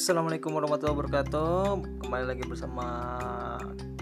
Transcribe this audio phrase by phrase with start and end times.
[0.00, 1.60] Assalamualaikum warahmatullahi wabarakatuh.
[2.00, 2.88] Kembali lagi bersama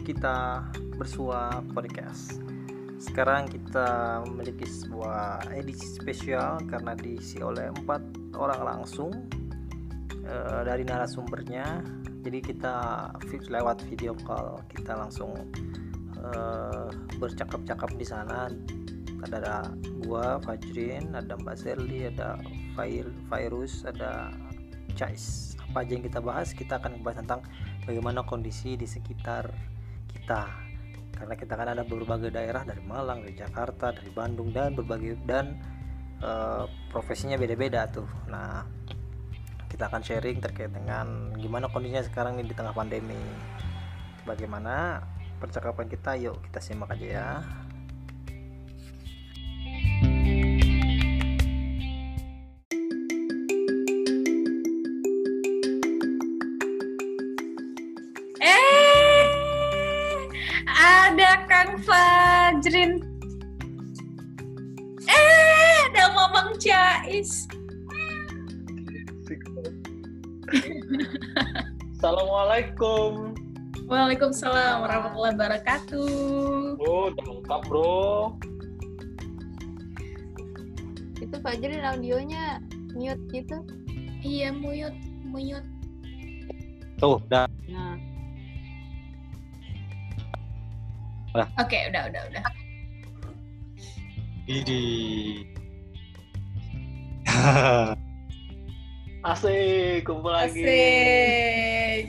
[0.06, 0.62] kita
[0.94, 2.38] bersua podcast.
[3.02, 9.10] Sekarang kita memiliki sebuah edisi spesial karena diisi oleh empat orang langsung
[10.22, 11.82] uh, dari narasumbernya.
[12.22, 13.10] Jadi kita
[13.50, 15.34] lewat video call kita langsung
[16.22, 18.46] uh, bercakap-cakap di sana.
[19.26, 19.56] Ada, ada
[20.06, 22.38] gua Fajrin, ada Mbak Serli, ada
[22.78, 24.30] Fair, Virus, ada
[24.98, 25.54] Chais.
[25.62, 27.40] Apa aja yang kita bahas, kita akan membahas tentang
[27.86, 29.54] bagaimana kondisi di sekitar
[30.10, 30.50] kita.
[31.14, 35.54] Karena kita kan ada berbagai daerah dari Malang, dari Jakarta, dari Bandung dan berbagai dan
[36.18, 38.06] uh, profesinya beda-beda tuh.
[38.26, 38.66] Nah,
[39.70, 43.18] kita akan sharing terkait dengan gimana kondisinya sekarang ini di tengah pandemi.
[44.26, 45.02] Bagaimana
[45.38, 46.18] percakapan kita?
[46.18, 47.28] Yuk kita simak aja ya.
[67.08, 67.48] Cais.
[71.96, 73.32] Assalamualaikum.
[73.88, 76.76] Waalaikumsalam warahmatullahi wabarakatuh.
[76.76, 78.36] Oh, lengkap bro.
[81.16, 82.60] Itu Fajrin audionya
[82.92, 83.56] mute gitu.
[84.20, 85.64] Iya, mute, mute.
[87.00, 87.48] Tuh, udah.
[87.72, 87.96] Nah.
[91.32, 91.48] Udah.
[91.56, 92.44] Oke, okay, udah, udah, udah.
[94.44, 94.84] Ini.
[99.30, 100.62] Asik, kumpul lagi.
[100.62, 102.04] Asik.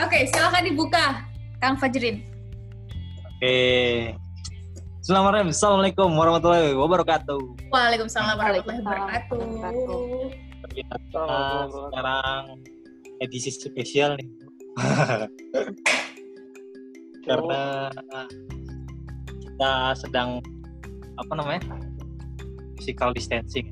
[0.00, 1.24] Oke, okay, silakan dibuka,
[1.60, 2.24] Kang Fajrin.
[3.24, 3.40] Oke.
[3.40, 3.96] Okay.
[5.00, 7.72] Assalamualaikum warahmatullahi wabarakatuh.
[7.72, 9.40] Waalaikumsalam warahmatullahi wabarakatuh.
[10.70, 11.24] Kita
[11.72, 12.42] sekarang
[13.24, 14.28] edisi spesial nih.
[17.28, 17.90] karena
[19.28, 20.40] kita sedang
[21.20, 21.60] apa namanya
[22.80, 23.68] physical distancing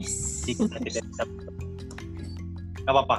[0.00, 1.22] jadi kita tidak bisa
[2.80, 3.18] nggak apa-apa.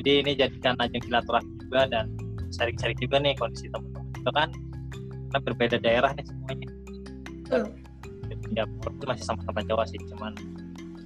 [0.00, 2.08] Jadi ini jadikan ajang silaturahmi juga dan
[2.52, 4.48] sharing-sharing juga nih kondisi teman-teman juga kan.
[5.28, 6.68] Karena berbeda daerah nih semuanya.
[7.42, 7.64] Betul.
[8.52, 8.64] ya
[9.04, 10.32] masih sama-sama Jawa sih cuman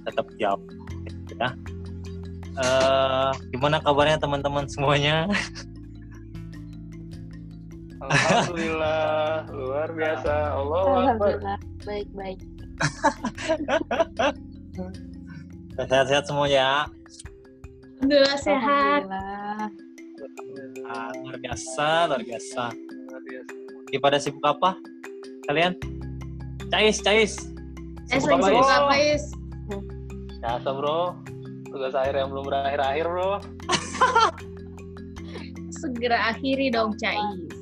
[0.07, 0.63] tetap jauh
[1.03, 1.51] gitu ya.
[2.57, 5.27] Uh, gimana kabarnya teman-teman semuanya?
[8.07, 10.55] Alhamdulillah, luar biasa.
[10.55, 12.39] Allah Alhamdulillah, baik-baik.
[15.77, 16.85] Sehat-sehat semua ya.
[17.97, 19.01] Alhamdulillah sehat.
[21.23, 22.63] Luar biasa, luar biasa.
[23.89, 24.77] Di pada sibuk apa?
[25.49, 25.73] Kalian?
[26.69, 27.33] Cais, Cais.
[28.09, 29.25] Sibuk apa, Sibuk apa, Is?
[30.41, 31.17] Biasa, Bro.
[31.67, 33.33] Tugas akhir yang belum berakhir-akhir, Bro.
[35.77, 37.57] Segera akhiri dong, Cais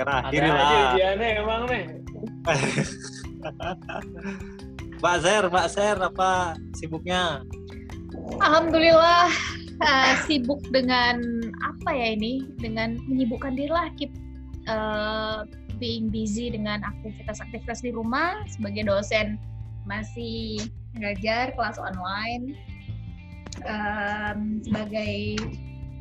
[0.00, 0.94] terakhir lah.
[0.94, 1.84] Ujiannya emang nih.
[5.00, 7.40] Mbak Zer, Mbak Zer apa sibuknya?
[8.44, 9.32] Alhamdulillah
[9.80, 11.24] uh, sibuk dengan
[11.64, 12.44] apa ya ini?
[12.60, 14.12] Dengan menyibukkan diri lah, keep
[14.68, 15.48] uh,
[15.80, 19.40] being busy dengan aktivitas-aktivitas di rumah sebagai dosen
[19.88, 20.60] masih
[21.00, 22.52] ngajar kelas online
[23.64, 25.40] um, sebagai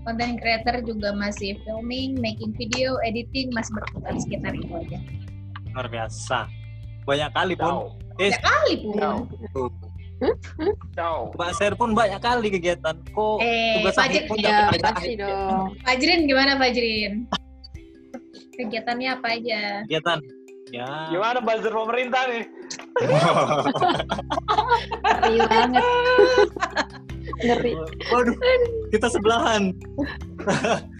[0.03, 4.99] content creator juga masih filming, making video, editing, masih berputar sekitar itu aja.
[5.71, 6.51] Luar biasa.
[7.07, 7.95] Banyak kali pun.
[8.19, 8.95] Banyak kali pun.
[10.91, 11.31] Ciao.
[11.31, 12.95] Mbak Ser pun banyak kali kegiatan.
[13.15, 15.71] Kok eh, tugas Fajrin, pun ya, pasti dong.
[15.87, 17.23] Fajrin gimana Fajrin?
[18.59, 19.61] Kegiatannya apa aja?
[19.87, 20.19] Kegiatan.
[20.69, 21.09] Ya.
[21.09, 22.43] Gimana buzzer pemerintah nih?
[25.01, 25.85] Ngeri banget.
[27.39, 27.71] Ngeri.
[28.11, 28.35] Waduh,
[28.91, 29.71] kita sebelahan.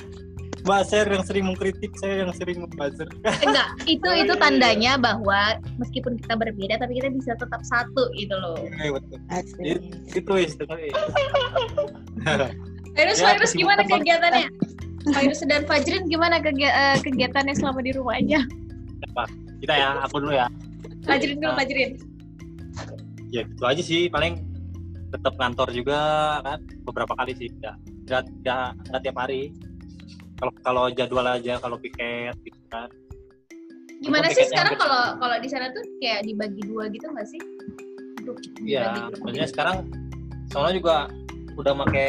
[0.69, 3.09] Mbak Ser yang sering mengkritik, saya yang sering membuzzer.
[3.41, 8.61] Enggak, itu itu tandanya bahwa meskipun kita berbeda tapi kita bisa tetap satu gitu loh.
[8.77, 9.17] Iya, betul.
[9.65, 9.81] It,
[10.13, 10.61] itu itu
[12.93, 14.45] Virus, ya, virus gimana kegiatannya?
[15.09, 18.45] Virus dan Fajrin gimana eh, kegiatannya selama di rumah aja?
[19.09, 19.25] Apa?
[19.65, 20.45] Kita ya, aku dulu ya.
[21.01, 21.97] Fajrin dulu, Fajrin.
[23.33, 24.45] Ya gitu aja sih, paling
[25.09, 25.97] tetap kantor juga
[26.45, 27.75] kan beberapa kali sih nggak
[28.45, 29.49] nggak nggak tiap hari
[30.39, 32.87] kalau kalau jadwal aja kalau piket gitu kan.
[33.99, 37.41] Gimana sih sekarang kalau kalau di sana tuh kayak dibagi dua gitu nggak sih?
[38.63, 39.89] Iya maksudnya sekarang
[40.49, 40.95] soalnya juga
[41.59, 42.07] udah pakai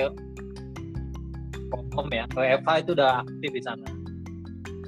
[1.91, 3.89] kom ya WFH itu udah aktif di sana.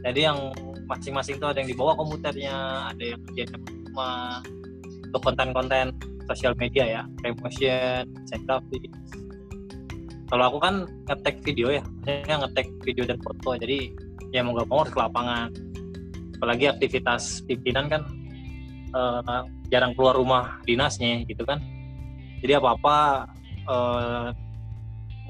[0.02, 0.38] Jadi yang
[0.86, 2.54] masing-masing tuh ada yang dibawa komputernya
[2.94, 3.54] ada yang kerja di
[3.90, 4.42] rumah
[5.10, 5.94] untuk konten-konten
[6.30, 8.90] sosial media ya promotion desain grafis
[10.32, 13.52] kalau aku kan ngetek video ya maksudnya ngetek video dan foto.
[13.60, 13.92] Jadi
[14.32, 15.48] ya mau gak mau harus ke lapangan.
[16.40, 18.02] Apalagi aktivitas pimpinan kan
[18.96, 21.60] eh, jarang keluar rumah dinasnya gitu kan.
[22.40, 22.96] Jadi apa apa
[23.44, 24.28] eh,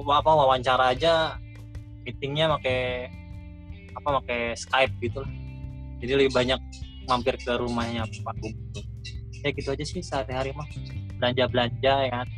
[0.06, 1.34] apa wawancara aja
[2.06, 3.10] meetingnya pakai
[3.98, 5.32] apa pakai Skype gitu lah.
[5.98, 6.62] Jadi lebih banyak
[7.10, 8.86] mampir ke rumahnya Pak Gubernur
[9.42, 10.70] ya gitu aja sih sehari-hari mah.
[11.18, 12.28] Belanja belanja ya kan.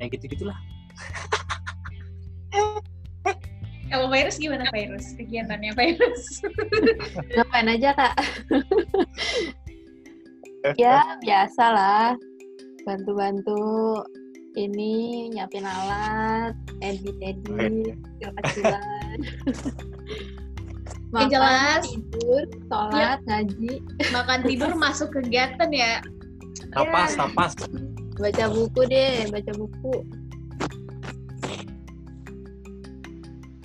[0.00, 0.71] Ya gitu gitulah
[3.92, 5.12] Kalau virus gimana virus?
[5.20, 6.40] Kegiatannya virus?
[7.36, 8.16] Ngapain aja kak?
[10.80, 12.08] ya biasa lah.
[12.88, 14.00] Bantu-bantu
[14.56, 19.16] ini nyiapin alat, edit-edit, kecil-kecilan.
[21.12, 21.84] Yang jelas.
[21.84, 23.84] tidur, sholat, ngaji,
[24.16, 26.00] Makan tidur masuk kegiatan ya.
[26.72, 27.52] napas napas
[28.16, 29.94] baca buku deh, baca buku.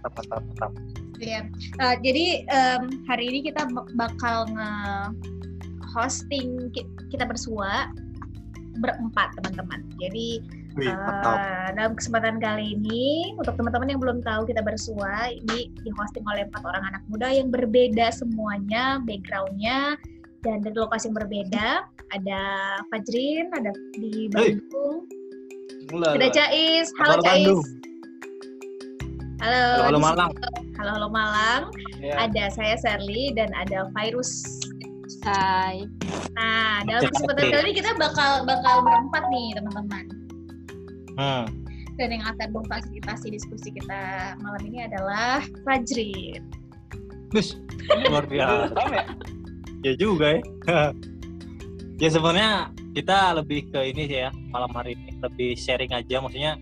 [0.07, 0.83] Napas napas napas.
[1.17, 1.41] Iya.
[1.81, 4.71] Eh, jadi em, hari ini kita bak- bakal nge
[5.91, 7.89] hosting ki- kita bersua
[8.77, 9.81] berempat teman-teman.
[9.97, 10.45] Jadi
[10.77, 11.73] Wih, mantap.
[11.73, 16.45] dalam kesempatan kali ini untuk teman-teman yang belum tahu kita bersua ini di hosting oleh
[16.45, 19.97] empat orang anak muda yang berbeda semuanya backgroundnya
[20.45, 21.67] dan dari lokasi yang berbeda.
[22.13, 22.41] Ada
[22.87, 24.53] Fajrin, ada di Hey.
[24.61, 25.09] Bandung,
[25.89, 26.93] Mula, ada Cais.
[27.01, 27.49] Halo Cais.
[27.49, 27.61] Bandung.
[29.37, 29.61] Halo.
[29.61, 30.31] Halo, halo Malang.
[30.81, 31.63] Halo Halo Malang.
[32.01, 32.25] Ya.
[32.25, 34.41] Ada saya Serly dan ada Virus.
[35.21, 35.85] Hai.
[36.33, 40.05] Nah, dalam kesempatan kali ini kita bakal bakal berempat nih teman-teman.
[41.21, 41.45] Hmm.
[42.01, 46.41] Dan yang akan memfasilitasi diskusi kita malam ini adalah Fajrin.
[47.29, 47.61] Bus,
[48.09, 48.73] luar biasa.
[48.73, 49.03] Ya?
[49.85, 50.41] ya juga ya.
[52.01, 56.57] ya sebenarnya kita lebih ke ini sih ya malam hari ini lebih sharing aja maksudnya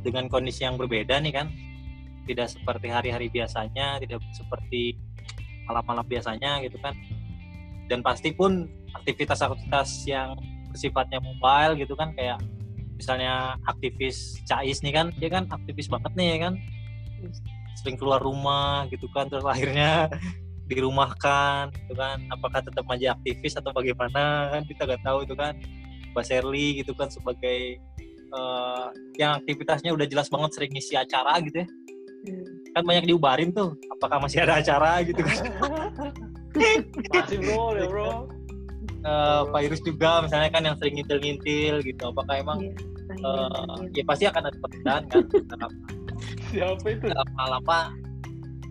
[0.00, 1.48] dengan kondisi yang berbeda nih kan
[2.24, 4.96] tidak seperti hari-hari biasanya tidak seperti
[5.68, 6.96] malam-malam biasanya gitu kan.
[7.88, 10.36] Dan pasti pun aktivitas-aktivitas yang
[10.72, 12.40] bersifatnya mobile gitu kan kayak
[12.96, 16.54] misalnya aktivis Cais nih kan dia kan aktivis banget nih ya kan.
[17.80, 20.08] Sering keluar rumah gitu kan terus akhirnya
[20.70, 22.24] dirumahkan gitu kan.
[22.32, 25.56] Apakah tetap aja aktivis atau bagaimana kan kita nggak tahu itu kan.
[26.14, 27.82] Mbak Sherly gitu kan sebagai
[28.30, 28.86] eh,
[29.18, 31.68] yang aktivitasnya udah jelas banget sering ngisi acara gitu ya
[32.74, 35.44] kan banyak diubarin tuh apakah masih ada acara gitu kan?
[37.14, 38.26] Masih bro, ya bro.
[39.04, 42.02] Eh, Pak Irus juga misalnya kan yang sering ngintil-ngintil gitu.
[42.08, 42.58] Apakah emang
[43.12, 45.22] eh, ya pasti akan ada perbedaan kan?
[46.50, 47.10] Siapa itu?
[47.10, 47.92] lama-lama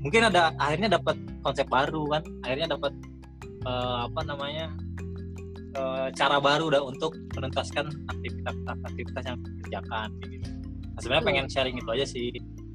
[0.04, 1.16] mungkin ada akhirnya dapat
[1.46, 2.24] konsep baru kan?
[2.44, 2.92] Akhirnya dapat
[3.64, 4.66] eh, apa namanya
[5.78, 8.56] eh, cara baru udah untuk menuntaskan aktivitas
[8.90, 10.50] aktivitas yang dikerjakan gitu.
[10.94, 12.30] Nah, sebenarnya pengen sharing itu aja sih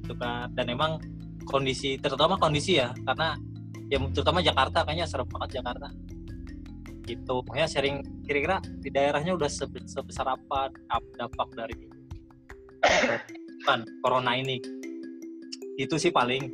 [0.09, 0.97] gitu kan dan emang
[1.45, 3.37] kondisi terutama kondisi ya karena
[3.85, 5.93] ya terutama Jakarta kayaknya serem banget Jakarta
[7.05, 11.77] gitu makanya sharing kira-kira di daerahnya udah sebe- sebesar apa ap- dampak dari
[13.63, 14.57] kan corona ini
[15.77, 16.49] itu sih paling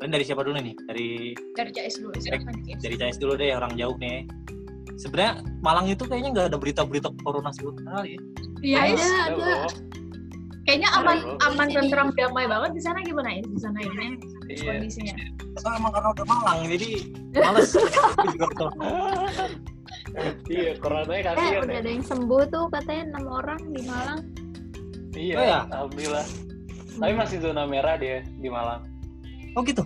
[0.00, 1.08] paling dari siapa dulu nih dari
[1.52, 2.16] Dari Cais dulu.
[2.16, 2.80] Cais.
[2.80, 4.24] dari Chinese dulu deh orang jauh nih
[4.96, 8.20] sebenarnya Malang itu kayaknya nggak ada berita-berita corona sebelumnya kali ya
[8.62, 8.94] Iya, Ada.
[8.94, 9.54] Ya, ada.
[10.62, 11.34] Kayaknya Ada, aman bro.
[11.42, 14.06] aman tentram damai banget di sana gimana ya di sana ini
[14.46, 14.62] Iya.
[14.68, 15.14] kondisinya.
[15.58, 16.90] Soalnya emang karena udah Malang jadi
[17.42, 17.70] males
[18.38, 18.70] betul.
[20.46, 21.80] Iya, coronanya Eh, kasihan udah ya.
[21.80, 24.20] ada yang sembuh tuh katanya enam orang di Malang.
[25.12, 25.58] Iya, Oh ya?
[25.68, 26.26] alhamdulillah.
[26.92, 28.82] Tapi masih zona merah dia di Malang.
[29.52, 29.84] oh gitu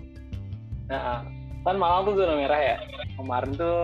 [0.86, 1.26] Nah,
[1.62, 2.76] kan Malang tuh zona merah ya.
[3.16, 3.78] Kemarin tuh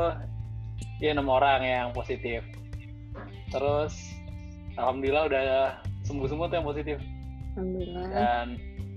[0.98, 2.44] ya enam orang yang positif.
[3.48, 3.96] Terus
[4.74, 5.42] alhamdulillah udah
[6.02, 6.96] sembuh semua tuh yang positif.
[7.52, 8.06] Alhamdulillah.
[8.08, 8.46] Dan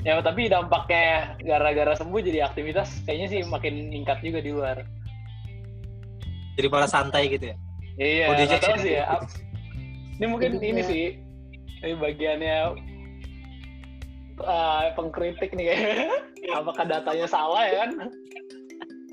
[0.02, 4.78] ya tapi dampaknya gara-gara sembuh jadi aktivitas kayaknya sih makin meningkat juga di luar.
[6.56, 7.56] jadi malah santai gitu ya
[7.96, 9.06] Iya, Oh, tahu jadi- sih ya.
[10.16, 11.04] Ini mungkin Jadi ini sih
[11.82, 12.56] ini bagiannya
[14.38, 16.08] eh, pengkritik nih kayaknya.
[16.60, 17.90] Apakah datanya salah ya kan?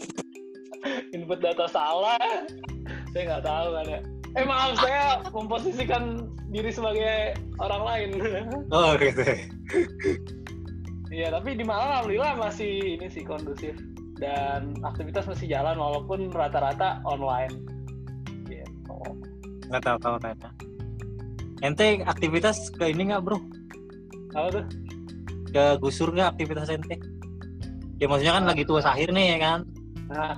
[1.16, 2.18] Input data salah.
[3.10, 4.00] Saya nggak tahu kan ya.
[4.32, 8.08] Eh maaf saya memposisikan diri sebagai orang lain.
[8.76, 9.22] oh gitu
[11.12, 13.76] Iya, tapi di Malang alhamdulillah masih ini sih kondusif.
[14.16, 17.52] Dan aktivitas masih jalan walaupun rata-rata online.
[18.48, 18.96] Gitu.
[19.68, 20.52] nggak tahu tahu nanya
[21.62, 23.38] ente aktivitas ke ini nggak bro?
[24.34, 24.64] Apa tuh?
[25.52, 26.98] ke gusur nggak aktivitas ente?
[28.02, 29.60] Ya maksudnya kan lagi tuas akhir nih ya kan?
[30.10, 30.34] Nah,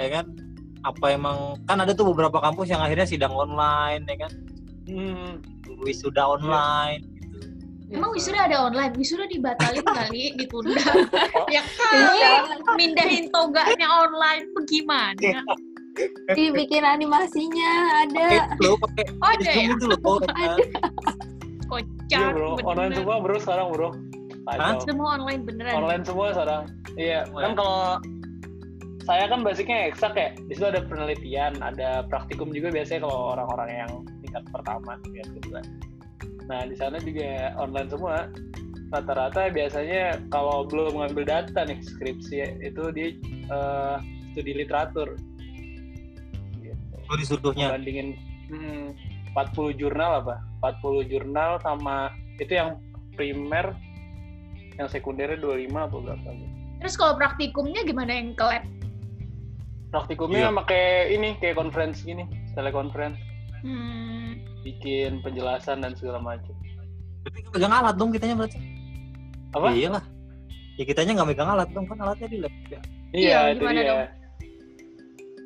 [0.00, 0.24] ya kan
[0.88, 4.32] apa emang kan ada tuh beberapa kampus yang akhirnya sidang online ya kan
[4.88, 5.30] hmm,
[5.84, 7.04] wisuda online
[7.88, 8.92] gitu Emang wisuda ada online?
[9.00, 10.76] Wisuda dibatalin kali, ditunda.
[11.56, 12.44] ya Iya.
[12.44, 15.40] kan, mindahin toganya online, bagaimana?
[16.36, 18.52] Dibikin animasinya ada.
[18.60, 18.76] lo
[19.24, 19.72] Oh, ada ya?
[19.72, 20.60] itu loh Ada.
[21.64, 23.88] Kocak, Iya bro, online semua bro sekarang bro.
[24.44, 24.80] Kacau.
[24.84, 25.74] Semua online beneran.
[25.80, 26.62] Online semua sekarang.
[26.96, 27.56] Iya, kan ya?
[27.56, 27.80] kalau
[29.08, 30.36] saya kan basicnya eksak ya.
[30.36, 35.60] Di situ ada penelitian, ada praktikum juga biasanya kalau orang-orang yang tingkat pertama, tingkat kedua.
[36.52, 38.28] Nah, di sana juga online semua.
[38.88, 43.16] Rata-rata biasanya kalau belum ngambil data nih skripsi itu di
[43.48, 43.96] eh,
[44.32, 45.16] studi literatur.
[46.60, 46.96] Gitu.
[47.08, 48.16] oh disuruhnya Bandingin
[48.52, 48.92] hmm,
[49.32, 50.40] 40 jurnal apa?
[50.84, 52.80] 40 jurnal sama itu yang
[53.16, 53.76] primer
[54.80, 56.54] yang sekundernya 25 apa berapa gitu.
[56.78, 58.64] Terus kalau praktikumnya gimana yang ke lab?
[59.88, 60.54] Praktikumnya Iya.
[60.54, 63.16] pakai ini kayak conference gini, teleconference,
[63.58, 66.54] Hmm, bikin penjelasan dan segala macam.
[67.18, 68.56] tapi kan megang alat dong kitanya berarti
[69.50, 69.68] Apa?
[69.70, 70.04] iya lah
[70.76, 72.80] ya kitanya nggak megang alat dong kan alatnya di lab ya
[73.10, 73.84] Iya, Iya, itu dia.
[73.84, 74.00] dong?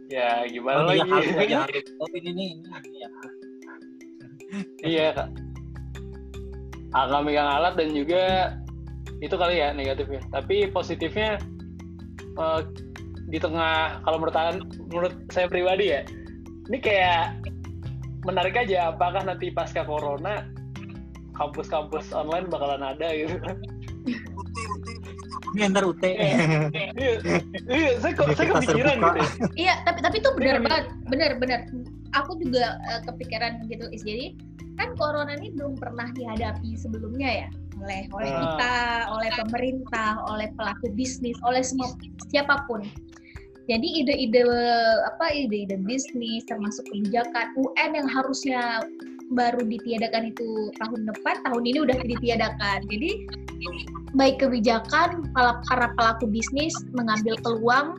[0.09, 1.11] Ya, gimana oh, iya lagi?
[1.11, 3.09] halus aja halus oh ini nih ini, ya.
[4.85, 5.29] iya, Kak.
[6.93, 8.23] Ah, nggak megang alat dan juga
[9.19, 10.21] itu kali ya negatifnya.
[10.29, 11.41] Tapi positifnya
[12.35, 12.61] eh,
[13.33, 16.01] di tengah kalau menurut saya- menurut saya pribadi ya,
[16.69, 17.41] ini kayak
[18.23, 20.45] menarik aja apakah nanti pasca corona
[21.33, 23.35] kampus-kampus online bakalan ada gitu.
[25.53, 27.13] ini ntar UT Iya,
[27.67, 29.09] iya, saya kok saya Universitas kepikiran gitu.
[29.09, 29.29] ya.
[29.55, 30.65] Iya, tapi tapi itu benar Iya.
[30.65, 31.61] banget, benar benar.
[32.15, 34.05] Aku juga eh, kepikiran gitu, Is.
[34.05, 34.37] Jadi
[34.77, 37.49] kan corona ini belum pernah dihadapi sebelumnya ya
[37.79, 38.39] oleh oleh Ah.
[38.39, 38.75] kita,
[39.11, 41.91] oleh pemerintah, oleh pelaku bisnis, oleh semua
[42.29, 42.85] siapa pun.
[43.71, 44.43] Jadi ide-ide
[45.07, 48.83] apa ide-ide bisnis termasuk kebijakan UN yang harusnya
[49.33, 52.79] baru ditiadakan itu tahun depan, tahun ini udah ditiadakan.
[52.91, 53.11] Jadi
[54.19, 57.97] baik kebijakan para, pelaku bisnis mengambil peluang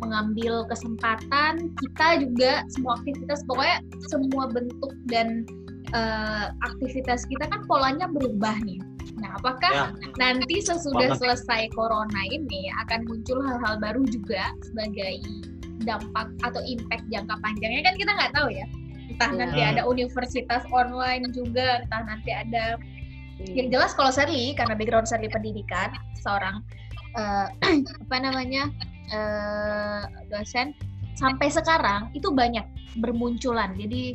[0.00, 5.44] mengambil kesempatan kita juga semua aktivitas pokoknya semua bentuk dan
[5.92, 8.80] eh, aktivitas kita kan polanya berubah nih.
[9.20, 9.86] Nah, apakah Ya.
[10.16, 11.20] nanti sesudah Banget.
[11.20, 15.20] selesai corona ini akan muncul hal-hal baru juga sebagai
[15.84, 18.66] dampak atau impact jangka panjangnya kan kita nggak tahu ya.
[19.12, 19.38] Entah Iya.
[19.44, 19.70] nanti Hmm.
[19.76, 22.80] ada universitas online juga, entah nanti ada
[23.56, 26.60] yang jelas kalau Sherly karena background Sherly pendidikan seorang
[27.16, 27.46] eh,
[28.06, 28.68] apa namanya
[29.10, 30.76] eh, dosen
[31.18, 32.62] sampai sekarang itu banyak
[33.00, 34.14] bermunculan jadi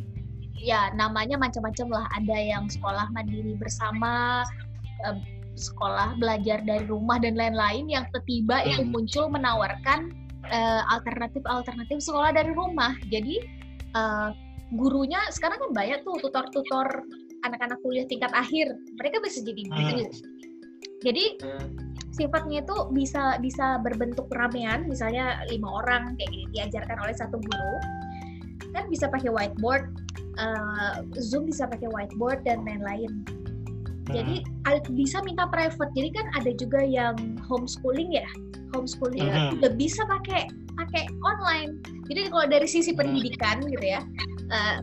[0.56, 4.42] ya namanya macam-macam lah ada yang sekolah mandiri bersama
[5.56, 8.92] sekolah belajar dari rumah dan lain-lain yang tiba-tiba itu Hmm.
[8.92, 10.12] muncul menawarkan
[10.46, 12.94] eh, alternatif-alternatif sekolah dari rumah.
[13.10, 13.42] Jadi
[13.96, 14.30] eh,
[14.76, 17.08] gurunya sekarang kan banyak tuh tutor-tutor
[17.48, 18.76] anak-anak kuliah tingkat akhir.
[19.00, 20.06] Mereka bisa jadi guru.
[21.02, 21.26] Jadi
[22.14, 24.86] sifatnya itu bisa bisa berbentuk ramean.
[24.86, 27.76] Misalnya lima orang kayak gini diajarkan oleh satu guru.
[28.76, 29.88] Kan bisa pakai whiteboard
[30.36, 33.24] eh, zoom bisa pakai whiteboard dan lain-lain
[34.06, 34.36] jadi
[34.70, 35.92] ada- bisa minta private.
[35.98, 37.18] Jadi kan ada juga yang
[37.50, 38.28] homeschooling ya.
[38.74, 39.58] Homeschooling Mhm.
[39.58, 40.46] juga bisa pakai
[40.76, 41.80] pakai online.
[42.06, 43.00] Jadi kalau dari sisi Mhm.
[43.00, 44.02] pendidikan gitu ya
[44.52, 44.78] eh,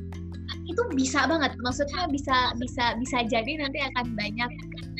[0.67, 1.55] itu bisa banget.
[1.63, 4.51] Maksudnya bisa bisa bisa jadi nanti akan banyak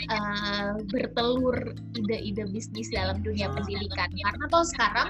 [0.03, 1.55] eh, bertelur
[1.95, 4.11] ide-ide bisnis dalam dunia pendidikan.
[4.11, 5.09] Karena toh sekarang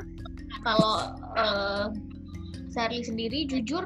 [0.63, 0.95] kalau
[1.37, 1.87] eh,
[2.73, 3.85] Sherly sendiri jujur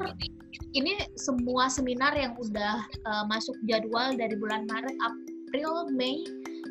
[0.75, 6.25] ini semua seminar yang udah eh, masuk jadwal dari bulan Maret, April, Mei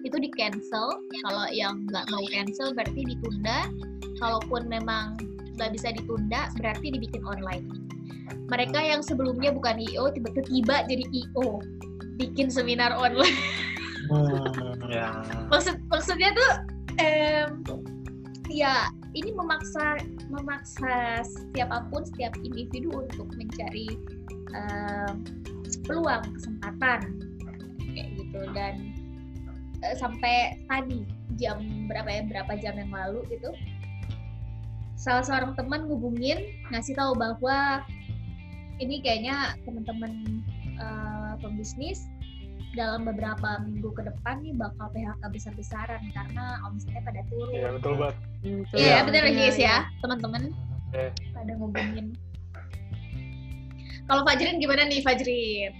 [0.04, 1.00] itu di cancel.
[1.24, 3.70] Kalau yang nggak mau cancel berarti ditunda.
[4.16, 5.16] Kalaupun memang
[5.56, 7.64] nggak bisa ditunda berarti dibikin online.
[8.48, 11.60] Mereka yang sebelumnya bukan IO tiba-tiba jadi IO
[12.16, 13.36] bikin seminar online.
[14.06, 15.10] Hmm, ya
[15.50, 16.50] Maksud maksudnya tuh
[17.02, 17.60] em,
[18.46, 19.96] ya ini memaksa
[20.28, 21.24] memaksa
[21.56, 23.88] siapa pun setiap individu untuk mencari
[24.52, 25.24] em,
[25.88, 27.00] peluang kesempatan
[27.96, 28.40] kayak gitu.
[28.52, 28.92] Dan
[29.80, 31.08] eh, sampai tadi
[31.40, 33.52] jam berapa ya berapa jam yang lalu gitu
[34.96, 37.84] salah seorang teman ngubungin ngasih tahu bahwa
[38.80, 40.42] ini kayaknya teman-teman
[40.80, 42.08] eh, pembisnis
[42.76, 47.50] dalam beberapa minggu ke depan nih bakal PHK besar-besaran karena omsetnya pada turun.
[47.50, 48.16] Iya, betul banget.
[48.44, 48.96] Iya, Iya.
[49.02, 49.66] benar Iya, guys iya.
[49.66, 50.42] ya, teman-teman
[50.92, 51.08] Iya.
[51.32, 52.06] pada ngubungin.
[54.06, 55.72] Kalau Fajrin gimana nih Fajrin?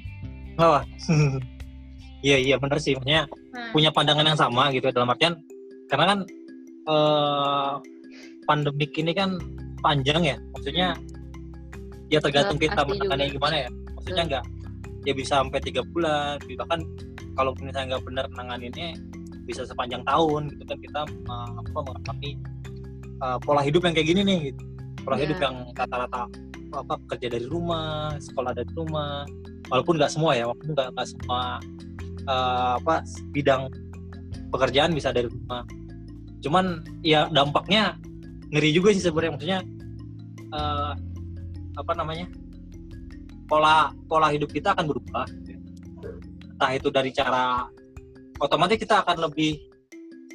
[0.56, 0.80] oh
[2.26, 5.40] iya iya bener sih maksudnya Nah, punya pandangan yang sama gitu dalam artian
[5.88, 6.18] karena kan
[6.84, 7.72] eh,
[8.44, 9.40] pandemik ini kan
[9.80, 10.92] panjang ya maksudnya
[12.08, 13.36] ya tergantung Betul, kita menangannya juga.
[13.40, 14.30] gimana ya maksudnya Betul.
[14.32, 14.44] nggak
[15.06, 16.82] ya bisa sampai tiga bulan bahkan
[17.38, 18.98] kalau misalnya nggak benar nanganinnya
[19.46, 22.30] bisa sepanjang tahun gitu kan kita uh, apa mengalami
[23.22, 24.62] uh, pola hidup yang kayak gini nih gitu.
[25.06, 25.22] pola Iya.
[25.30, 26.22] hidup yang rata-rata
[26.75, 29.22] apa kerja dari rumah sekolah dari rumah
[29.70, 31.62] walaupun nggak semua ya walaupun nggak nggak semua
[32.26, 33.70] uh, apa bidang
[34.50, 35.62] pekerjaan bisa dari rumah
[36.42, 37.94] cuman ya dampaknya
[38.50, 39.60] ngeri juga sih sebenarnya maksudnya
[40.52, 40.92] uh,
[41.78, 42.26] apa namanya
[43.46, 45.26] pola pola hidup kita akan berubah
[46.56, 47.68] entah itu dari cara
[48.40, 49.60] otomatis kita akan lebih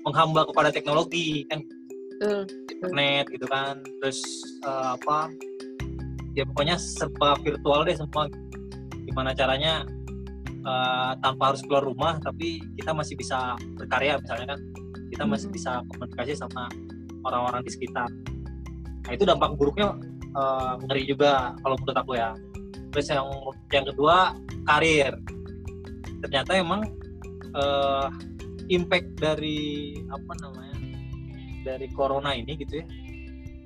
[0.05, 1.65] menghamba kepada teknologi kan?
[2.69, 3.81] Internet gitu kan.
[4.01, 4.21] Terus
[4.61, 5.33] eh, apa
[6.37, 8.29] ya pokoknya serba virtual deh semua.
[9.09, 9.81] Gimana caranya
[10.61, 14.59] eh, tanpa harus keluar rumah tapi kita masih bisa berkarya misalnya kan.
[15.09, 15.57] Kita masih Hmm.
[15.57, 16.69] bisa komunikasi sama
[17.25, 18.09] orang-orang di sekitar.
[19.09, 19.97] Nah itu dampak buruknya
[20.37, 22.37] eh, ngeri juga kalau menurut aku ya
[22.91, 23.27] terus yang
[23.71, 24.35] yang kedua
[24.67, 25.15] karir.
[26.21, 26.85] Ternyata emang
[27.55, 28.07] eh,
[28.69, 30.77] impact dari apa namanya
[31.61, 32.85] dari corona ini gitu ya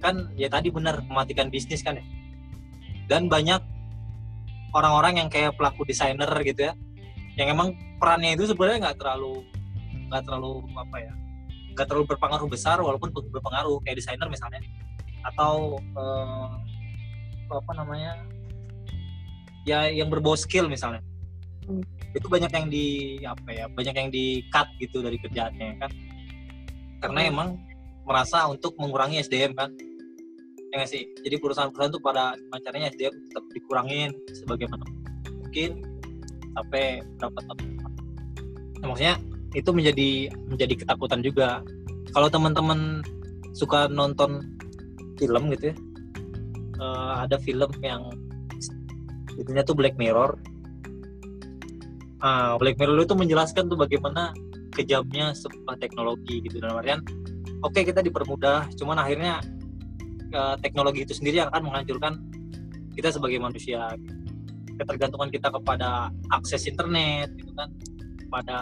[0.03, 2.05] kan ya tadi benar mematikan bisnis kan ya.
[3.05, 3.61] Dan banyak
[4.73, 6.73] orang-orang yang kayak pelaku desainer gitu ya
[7.35, 9.43] yang emang perannya itu sebenarnya nggak terlalu
[10.07, 11.13] nggak terlalu apa ya
[11.75, 14.63] nggak terlalu berpengaruh besar walaupun berpengaruh kayak desainer misalnya.
[15.25, 16.49] Atau eh,
[17.51, 18.23] apa namanya
[19.65, 21.01] ya yang berbau skill misalnya.
[21.65, 21.81] Hmm.
[22.15, 22.85] itu banyak yang di
[23.27, 25.91] apa ya banyak yang di cut gitu dari kerjaannya kan.
[27.03, 27.31] Karena Hmm.
[27.33, 27.49] emang
[28.07, 29.73] merasa untuk mengurangi SDM kan.
[30.71, 31.03] Ya nggak sih?
[31.25, 34.85] Jadi perusahaan-perusahaan tuh pada caranya SDM tetap dikurangin sebagaimana
[35.43, 35.83] mungkin
[36.55, 37.59] sampai berapa tahun.
[38.79, 39.15] Ya, maksudnya
[39.57, 40.09] itu menjadi
[40.47, 41.65] menjadi ketakutan juga.
[42.15, 43.03] Kalau teman-teman
[43.55, 44.43] suka nonton
[45.15, 45.75] film gitu ya
[46.79, 48.03] eh, ada film yang
[49.35, 50.39] judulnya tuh Black Mirror.
[52.23, 54.31] Ah Black Mirror itu menjelaskan tuh bagaimana
[54.73, 56.59] kejamnya sebuah teknologi gitu.
[56.63, 57.03] Dalam artian
[57.61, 59.43] oke kita dipermudah cuman akhirnya
[60.31, 62.13] eh, teknologi itu sendiri yang akan menghancurkan
[62.95, 63.93] kita sebagai manusia.
[64.75, 67.69] Ketergantungan kita kepada akses internet gitu kan.
[68.31, 68.59] Pada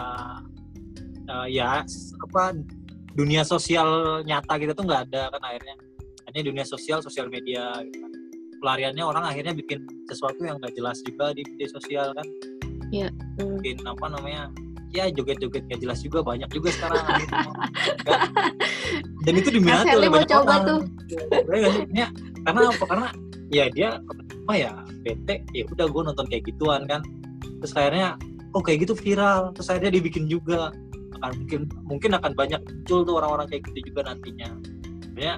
[1.30, 1.82] eh, ya
[2.30, 2.42] apa
[3.14, 5.74] dunia sosial nyata kita tuh nggak ada kan akhirnya.
[6.30, 8.13] Hanya dunia sosial sosial media gitu kan
[8.64, 12.24] pelariannya orang akhirnya bikin sesuatu yang nggak jelas juga di media sosial kan
[12.94, 13.58] Hmm.
[13.58, 14.54] bikin apa namanya
[14.94, 17.34] ya joget-joget gak jelas juga banyak juga sekarang gitu.
[18.06, 18.30] Kan?
[19.26, 20.80] dan itu diminati oleh banyak coba orang tuh.
[21.50, 22.06] Ya?
[22.06, 22.08] Ya,
[22.46, 23.08] karena apa karena
[23.50, 23.88] ya dia
[24.46, 24.72] apa ya
[25.02, 27.02] bete ya udah gue nonton kayak gituan kan
[27.58, 28.14] terus akhirnya
[28.54, 30.70] oh kayak gitu viral terus akhirnya dibikin juga
[31.18, 34.48] akan mungkin mungkin akan banyak muncul tuh orang-orang kayak gitu juga nantinya
[35.18, 35.34] ya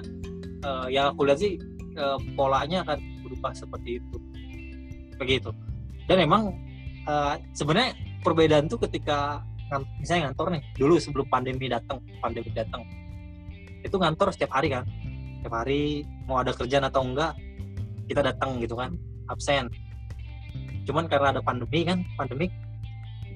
[0.91, 1.57] ya aku lihat sih
[1.97, 2.99] eh, polanya akan
[3.47, 4.17] berubah seperti itu.
[5.15, 5.49] Begitu.
[6.07, 6.51] Dan emang
[7.07, 9.43] eh, sebenarnya perbedaan tuh ketika
[9.99, 12.87] misalnya ngantor nih dulu sebelum pandemi datang pandemi datang
[13.83, 14.83] itu ngantor setiap hari kan.
[15.39, 17.35] Setiap hari mau ada kerjaan atau enggak
[18.07, 18.95] kita datang gitu kan
[19.31, 19.71] absen.
[20.87, 22.51] Cuman karena ada pandemi kan pandemik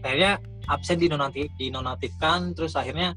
[0.02, 3.16] akhirnya absen dinonaktif dinonaktifkan terus akhirnya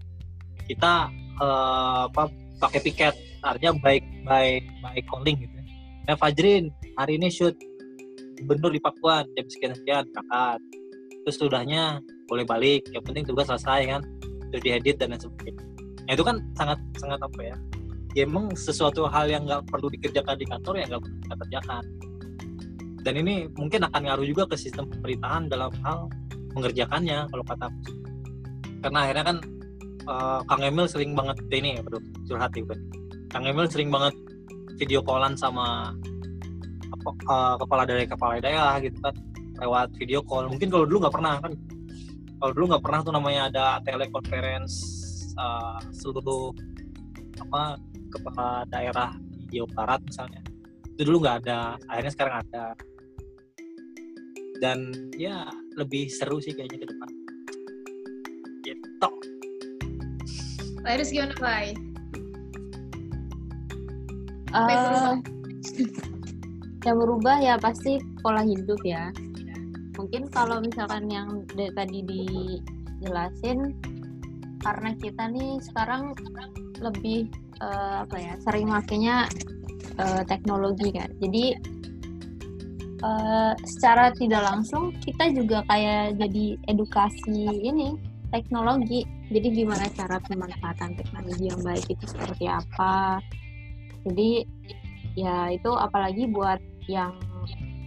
[0.67, 1.11] kita
[1.43, 3.15] eh, apa pakai piket.
[3.45, 5.65] Artinya baik baik baik calling gitu ya.
[6.09, 7.55] "Ya, Fajrin hari ini shoot
[8.43, 10.59] gubernur di Pakuan jam sekian sekian berangkat.
[11.25, 14.03] Terus sudahnya boleh balik yang penting tugas selesai kan?
[14.53, 15.65] Terus diedit dan lain sebagainya.
[16.05, 17.57] Nah, itu kan sangat sangat apa ya?
[18.15, 21.85] Ya emang sesuatu hal yang nggak perlu dikerjakan di kantor ya nggak perlu kita kerjakan
[23.05, 26.09] dan ini mungkin akan ngaruh juga ke sistem pemerintahan dalam hal
[26.57, 27.69] mengerjakannya kalau kata
[28.81, 29.37] karena akhirnya kan
[30.09, 32.65] eh, Kang Emil sering banget ini bro curhat ya
[33.29, 34.17] Kang Emil sering banget
[34.81, 35.93] video callan sama
[37.03, 39.15] eh, kepala daerah kepala daerah gitu kan
[39.63, 40.51] lewat video call.
[40.51, 41.53] Mungkin kalau dulu nggak pernah kan.
[42.35, 46.55] Kalau dulu nggak pernah tuh namanya ada telekonferensi eh, seluruh
[47.41, 47.79] apa
[48.15, 49.11] kepala daerah
[49.51, 50.43] di Jawa Barat misalnya.
[50.95, 52.65] Itu dulu nggak ada akhirnya sekarang ada.
[54.63, 57.11] Dan ya lebih seru sih kayaknya ke depan.
[58.65, 59.09] Gitu.
[60.85, 61.35] Laris gimana?
[64.55, 65.19] Eh,
[66.85, 69.09] yang berubah ya pasti pola hidup ya.
[69.97, 73.73] Mungkin kalau misalkan yang dari tadi dijelasin
[74.61, 76.17] karena kita nih sekarang
[76.81, 77.29] lebih
[77.61, 79.29] eh, apa ya sering makainya
[79.97, 81.09] eh, teknologi kan.
[81.21, 81.45] Jadi
[83.01, 87.97] eh, secara tidak langsung kita juga kayak jadi edukasi ini
[88.29, 89.07] teknologi.
[89.31, 93.23] Jadi gimana cara pemanfaatan teknologi yang baik itu seperti apa?
[94.05, 94.45] Jadi
[95.15, 96.59] ya itu apalagi buat
[96.91, 97.15] yang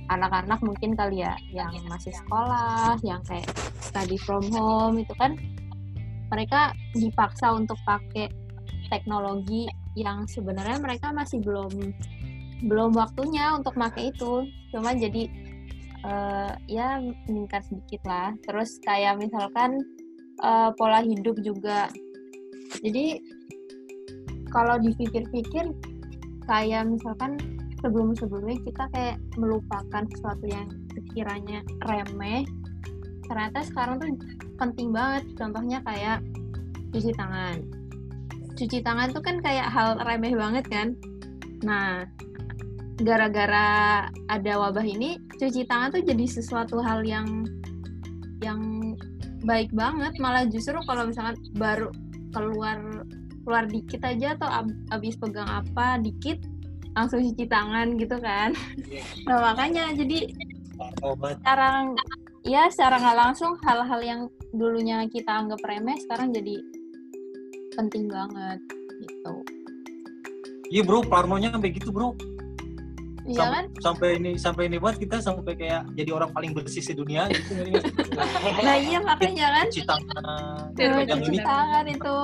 [0.08, 3.48] anak-anak mungkin kali ya yang masih sekolah, yang kayak
[3.84, 5.36] study from home itu kan
[6.32, 8.32] mereka dipaksa untuk pakai
[8.88, 11.72] teknologi yang sebenarnya mereka masih belum
[12.68, 14.48] belum waktunya untuk pakai itu.
[14.72, 15.28] Cuma jadi
[16.04, 18.32] eh, ya meningkat sedikit lah.
[18.48, 19.84] Terus kayak misalkan
[20.44, 21.92] eh, pola hidup juga.
[22.84, 23.20] Jadi
[24.52, 25.76] kalau dipikir-pikir
[26.48, 27.57] kayak misalkan
[27.88, 32.44] sebelum-sebelumnya kita kayak melupakan sesuatu yang sekiranya remeh
[33.28, 34.12] ternyata sekarang tuh
[34.60, 35.24] penting banget.
[35.36, 36.24] Contohnya kayak
[36.92, 37.64] cuci tangan.
[38.58, 40.88] Cuci tangan tuh kan kayak hal remeh banget kan?
[41.64, 42.08] Nah
[42.98, 47.46] gara-gara ada wabah ini cuci tangan tuh jadi sesuatu hal yang
[48.42, 48.60] yang
[49.46, 50.18] baik banget.
[50.18, 51.92] Malah justru kalau misalkan baru
[52.32, 52.80] keluar
[53.48, 56.42] keluar dikit aja atau ab- abis pegang apa dikit
[56.98, 58.50] langsung cuci tangan gitu kan.
[59.30, 60.34] Nah makanya jadi
[61.06, 61.38] obat.
[61.46, 61.94] sekarang
[62.42, 66.58] ya secara nggak langsung hal-hal yang dulunya kita anggap remeh sekarang jadi
[67.78, 68.58] penting banget
[68.98, 69.34] gitu.
[70.74, 72.18] Iya bro parnonya sampai gitu bro.
[73.28, 73.66] Iya Sam- kan?
[73.84, 77.60] sampai ini sampai ini banget kita sampai kayak jadi orang paling bersih sedunia gitu
[78.64, 79.68] nah iya makanya kan?
[79.68, 82.18] Cuci tangan pegang cuci tangan itu.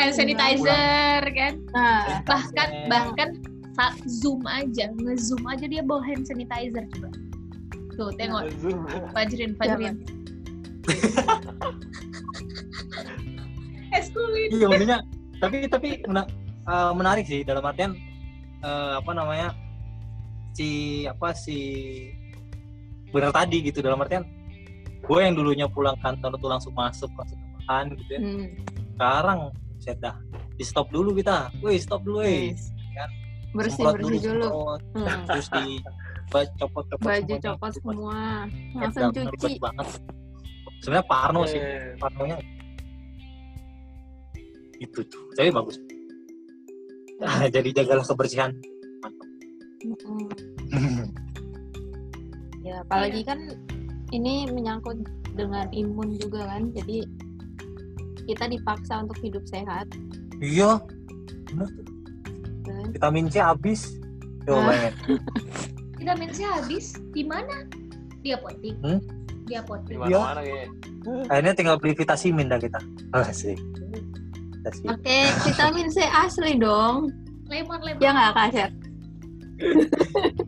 [0.00, 1.54] Hand sanitizer kan?
[1.76, 3.28] Nah bahkan bahkan
[4.06, 7.08] zoom aja ngezoom aja dia bawa hand sanitizer coba.
[7.94, 8.42] Tuh tengok.
[9.14, 9.94] Fajrin Fajrin.
[13.88, 14.98] Eskulin iya maksudnya
[15.40, 16.28] tapi tapi mena-
[16.68, 17.96] eh, menarik sih dalam artian
[18.60, 19.52] eh, apa namanya
[20.52, 21.58] si apa si
[23.12, 24.24] benar tadi gitu dalam artian
[24.98, 28.20] gue yang dulunya pulang kantor tuh langsung masuk langsung makan gitu ya.
[28.20, 28.46] Hmm,
[28.92, 29.40] sekarang
[29.80, 30.16] saya dah.
[30.58, 31.48] Di stop dulu kita.
[31.64, 32.52] Woi stop dulu woi.
[32.52, 32.68] Yes.
[33.56, 34.80] Bersih Semprot bersih dulu semprot.
[34.92, 35.24] Hmm.
[35.24, 35.66] terus di
[36.28, 37.44] ba- copot copot baju semuanya.
[37.48, 38.20] copot semua.
[38.76, 39.52] Langsung cuci.
[39.56, 39.86] banget.
[40.84, 41.60] Sebenarnya parno sih.
[41.60, 42.38] Eh, parnonya
[44.78, 45.24] itu tuh.
[45.34, 45.76] Tapi bagus.
[47.18, 48.50] Ah, jadi jagalah kebersihan.
[52.66, 53.40] Ya apalagi kan
[54.12, 55.00] ini menyangkut
[55.32, 56.68] dengan imun juga kan.
[56.76, 57.00] Jadi
[58.28, 59.88] kita dipaksa untuk hidup sehat.
[60.44, 60.76] Iya?
[62.88, 63.80] Vitamin C habis.
[64.42, 64.66] Coba Nah.
[64.70, 64.94] bayangin.
[65.94, 66.84] Vitamin C habis?
[67.10, 67.56] Di mana?
[68.18, 69.00] Di apotik Hmm?
[69.44, 70.68] di apotik di mana-mana kayaknya
[71.26, 72.80] akhirnya tinggal beli vitamin dah kita.
[73.12, 73.56] Asik
[74.58, 74.86] Vitamin.
[74.92, 77.08] pakai vitamin C asli dong.
[77.46, 78.00] Lemon lemon.
[78.00, 78.68] Ya nggak kasir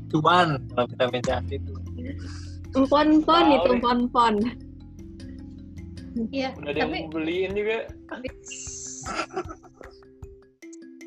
[0.07, 1.73] cuman kalau vitamin C asli itu.
[2.87, 3.81] Pon pon Tahu itu nih.
[3.81, 4.35] pon pon
[6.29, 7.77] iya udah ada tapi mau beliin juga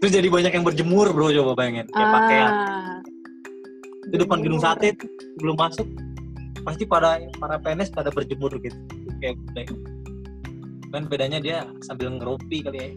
[0.04, 1.88] terus jadi banyak yang berjemur bro coba bayangin.
[1.88, 2.52] Kayak pakaian.
[2.52, 2.84] Ah
[4.14, 5.10] itu depan gedung sate tuh,
[5.42, 5.90] belum masuk
[6.62, 8.78] pasti pada para PNS pada berjemur gitu.
[9.18, 9.74] Kayak budaya
[10.94, 12.90] kan bedanya dia sambil ngeropi kali ya.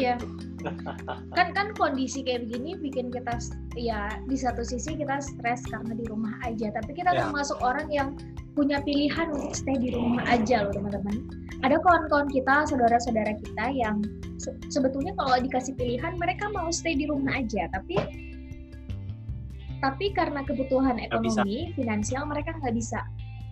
[0.00, 0.14] Iya.
[1.36, 3.36] kan kan kondisi kayak begini bikin kita
[3.76, 6.72] ya di satu sisi kita stres karena di rumah aja.
[6.72, 7.28] Tapi kita Ya.
[7.28, 8.16] termasuk orang yang
[8.58, 11.16] punya pilihan untuk stay di rumah aja loh teman-teman.
[11.62, 14.02] Ada kawan-kawan kita saudara-saudara kita yang
[14.40, 17.70] se- sebetulnya kalau dikasih pilihan mereka mau stay di rumah aja.
[17.70, 17.96] Tapi
[19.80, 23.00] tapi karena kebutuhan ekonomi finansial mereka nggak bisa.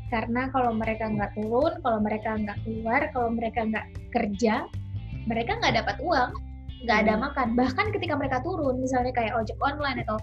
[0.08, 4.64] Karena kalau mereka nggak turun kalau mereka nggak keluar kalau mereka nggak kerja
[5.28, 6.30] mereka nggak dapat uang
[6.84, 7.22] nggak ada Hmm.
[7.28, 7.48] makan.
[7.56, 10.16] Bahkan ketika mereka turun misalnya kayak ojek online atau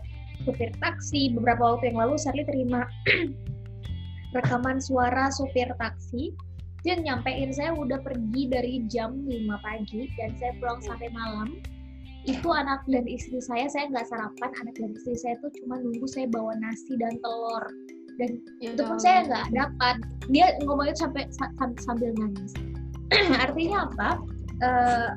[0.46, 2.86] supir taksi beberapa waktu yang lalu Sherly terima
[4.36, 6.36] rekaman suara supir taksi.
[6.86, 11.58] Dia nyampein saya udah pergi dari jam 5 pagi dan saya pulang sampai malam.
[12.30, 14.52] Itu anak dan istri saya saya nggak sarapan.
[14.62, 17.64] Anak dan istri saya tuh cuma nunggu saya bawa nasi dan telur.
[18.22, 19.96] Dan itu pun saya nggak dapat.
[20.30, 22.54] Dia ngomong itu sampai sa- sam- sambil nangis.
[23.44, 24.10] Artinya apa?
[24.62, 25.10] Eh,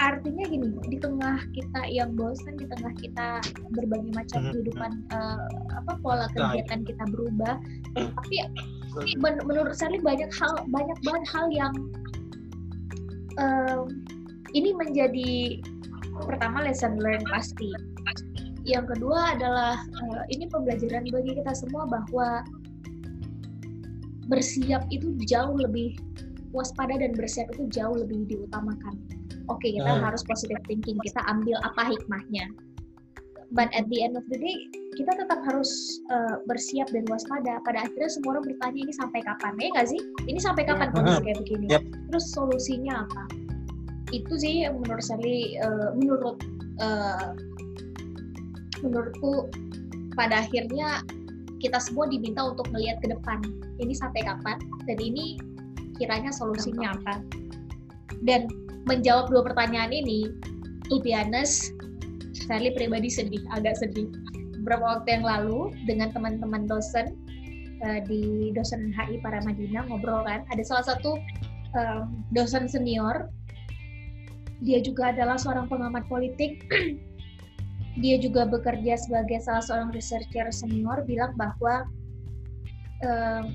[0.00, 3.38] artinya gini di tengah kita yang bosan di tengah kita
[3.74, 4.50] berbagai macam Mhm.
[4.50, 5.46] kehidupan eh,
[5.78, 7.54] apa pola Nah, kegiatan kita berubah
[7.94, 8.36] tapi
[9.22, 11.74] men- menurut saya banyak hal banyak banget hal yang
[13.38, 13.82] eh,
[14.54, 15.62] ini menjadi
[16.26, 17.70] pertama lesson learn pasti
[18.64, 22.42] yang kedua adalah eh, ini pembelajaran bagi kita semua bahwa
[24.26, 26.00] bersiap itu jauh lebih
[26.56, 28.94] waspada dan bersiap itu jauh lebih diutamakan.
[29.52, 30.04] Oke, kita Hmm.
[30.08, 32.48] harus positive thinking, kita ambil apa hikmahnya.
[33.52, 34.56] But at the end of the day,
[34.98, 35.70] kita tetap harus
[36.10, 37.60] uh, bersiap dan waspada.
[37.62, 39.52] Pada akhirnya semua orang bertanya ini sampai kapan?
[39.60, 40.00] Ya nggak sih?
[40.26, 40.96] Ini sampai kapan Hmm.
[40.96, 41.66] kondisi kayak begini?
[41.70, 41.82] Yep.
[42.10, 43.22] Terus solusinya apa?
[44.10, 45.20] Itu sih menurut saya,
[45.60, 46.40] uh, menurut
[46.82, 47.30] uh,
[48.82, 49.48] menurutku
[50.18, 51.04] pada akhirnya
[51.58, 53.40] kita semua diminta untuk melihat ke depan
[53.80, 55.40] ini sampai kapan dan ini
[55.96, 57.24] kiranya solusinya apa
[58.28, 58.46] dan
[58.84, 60.28] menjawab dua pertanyaan ini
[60.88, 61.72] to be honest
[62.44, 64.10] Charlie pribadi sedih agak sedih.
[64.60, 67.16] Beberapa waktu yang lalu dengan teman-teman dosen
[67.84, 71.20] uh, di dosen HI Paramadina ngobrol kan ada salah satu
[71.76, 73.28] um, dosen senior
[74.64, 76.64] dia juga adalah seorang pengamat politik.
[78.02, 81.86] Dia juga bekerja sebagai salah seorang researcher senior bilang bahwa
[83.06, 83.54] um,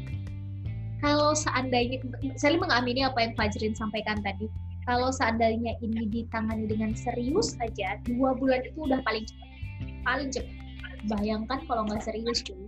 [1.04, 2.00] kalau seandainya
[2.40, 4.48] saya mengamini apa yang Fajrin sampaikan tadi
[4.90, 9.50] kalau seandainya ini ditangani dengan serius saja dua bulan itu udah paling cepat.
[10.02, 10.56] Paling cepat.
[11.14, 12.66] Bayangkan kalau nggak serius cuy.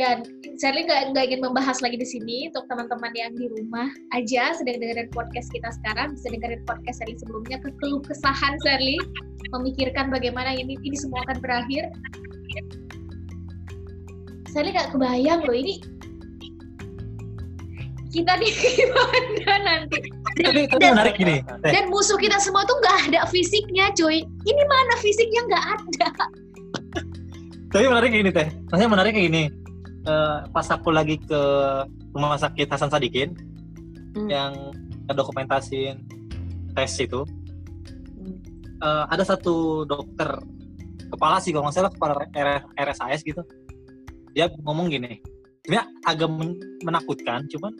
[0.00, 0.24] Dan
[0.56, 4.78] Sherly nggak nggak ingin membahas lagi di sini untuk teman-teman yang di rumah aja sedang
[4.78, 8.96] dengerin podcast kita sekarang bisa dengerin podcast Sherly sebelumnya ke keluh kesahan Sherly
[9.52, 11.92] memikirkan bagaimana ini ini semua akan berakhir.
[14.56, 15.84] Sherly nggak kebayang loh ini
[18.14, 19.98] kita nih gimana nanti?
[20.38, 21.42] Tapi, tapi dan, menarik gini.
[21.66, 24.22] dan musuh kita semua tuh nggak ada fisiknya cuy.
[24.22, 26.08] Ini mana fisiknya nggak ada?
[27.74, 28.46] Tapi menarik gini teh.
[28.70, 29.44] Maksudnya menarik kayak gini.
[30.04, 31.42] Uh, pas aku lagi ke
[32.14, 33.34] rumah sakit Hasan Sadikin
[34.14, 34.30] Hmm.
[34.30, 34.52] yang
[35.10, 35.98] dokumentasin
[36.70, 37.26] tes itu
[38.14, 38.38] Hmm.
[38.78, 40.38] uh, ada satu dokter
[41.10, 42.14] kepala sih kalau nggak salah kepala
[42.78, 43.42] RSAS gitu.
[44.38, 45.18] Dia ngomong gini.
[45.66, 47.74] Sebenarnya agak men- menakutkan cuman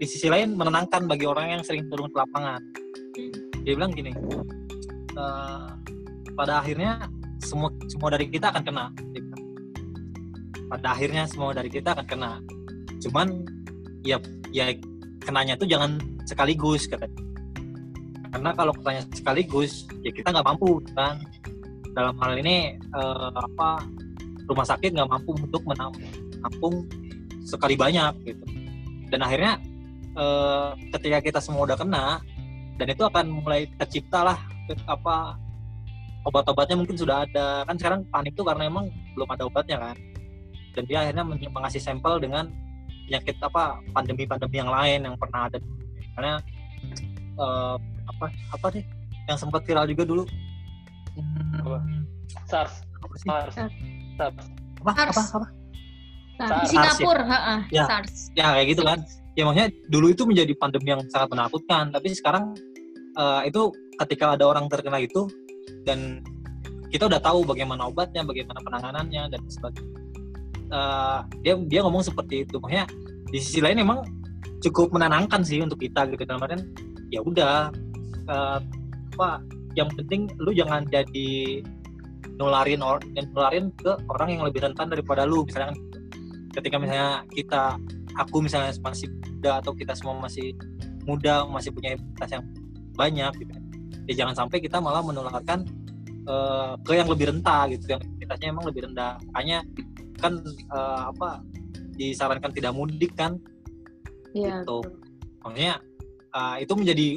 [0.00, 2.56] di sisi lain menenangkan bagi orang yang sering turun ke lapangan.
[3.60, 4.16] Dia bilang gini
[5.12, 5.68] "Eh,
[6.32, 7.04] pada akhirnya
[7.44, 8.86] semua semua dari kita akan kena.
[10.72, 12.40] Pada akhirnya semua dari kita akan kena.
[13.04, 13.44] Cuman
[14.00, 14.16] ya
[14.56, 14.72] ya
[15.20, 17.20] kenanya tuh jangan sekaligus katanya
[18.30, 21.20] karena kalau kenanya sekaligus ya kita nggak mampu kan.
[21.92, 23.84] Dalam hal ini eh, apa
[24.48, 26.88] rumah sakit nggak mampu untuk menampung
[27.44, 28.44] sekali banyak gitu.
[29.10, 29.58] Dan akhirnya
[30.16, 30.68] eh,
[30.98, 32.18] ketika kita semua udah kena
[32.80, 34.38] dan itu akan mulai tercipta lah
[34.86, 35.36] apa
[36.24, 37.64] obat-obatnya mungkin sudah ada.
[37.64, 39.96] Kan sekarang panik tuh karena emang belum ada obatnya kan.
[40.76, 42.46] Dan dia akhirnya men- mengasih sampel dengan
[43.08, 45.58] penyakit apa pandemi-pandemi yang lain yang pernah ada.
[46.16, 46.32] Karena
[47.36, 48.84] eh, apa apa deh
[49.28, 50.24] yang sempat viral juga dulu?
[51.18, 51.78] Hmm, Apa?
[52.46, 52.74] SARS.
[53.02, 53.28] Apa sih?
[53.28, 53.54] SARS.
[53.56, 53.74] SARS.
[54.16, 54.44] SARS.
[54.80, 54.90] Apa?
[54.94, 55.16] SARS.
[55.34, 55.46] apa?
[56.40, 56.70] Apa di SARS.
[56.70, 57.84] SARS, Singapura ha-ha, Ya.
[57.84, 58.14] SARS.
[58.38, 58.98] Ya kayak gitu kan
[59.40, 62.52] ya maksudnya dulu itu menjadi pandemi yang sangat menakutkan tapi sekarang
[63.16, 65.24] eh, itu ketika ada orang terkena itu
[65.88, 66.20] dan
[66.90, 69.98] kita udah tahu bagaimana obatnya bagaimana penanganannya dan sebagainya.
[70.70, 72.58] Eh, dia dia ngomong seperti itu.
[72.58, 72.86] Maksudnya
[73.30, 74.02] di sisi lain emang
[74.60, 76.26] cukup menenangkan sih untuk kita gitu.
[76.26, 76.66] Dalam artian
[77.14, 77.70] ya udah
[78.26, 78.58] eh,
[79.16, 79.28] apa
[79.78, 81.62] yang penting lu jangan jadi
[82.40, 85.78] nularin or nularin ke orang yang lebih rentan daripada lu misalnya kan.
[86.50, 87.78] Ketika misalnya kita
[88.18, 90.56] aku misalnya masih muda atau kita semua masih
[91.04, 92.44] muda masih punya imunitas yang
[92.94, 93.52] banyak gitu
[94.10, 95.62] ya jangan sampai kita malah menularkan
[96.26, 99.18] eh, ke yang lebih rentan gitu yang imunitasnya emang lebih rendah.
[99.30, 99.58] Makanya
[100.22, 101.42] kan eh, apa
[101.98, 103.36] disarankan tidak mudik kan?
[104.30, 104.62] Iya.
[104.62, 104.86] gitu.
[105.42, 105.82] maksudnya
[106.30, 107.08] eh, itu menjadi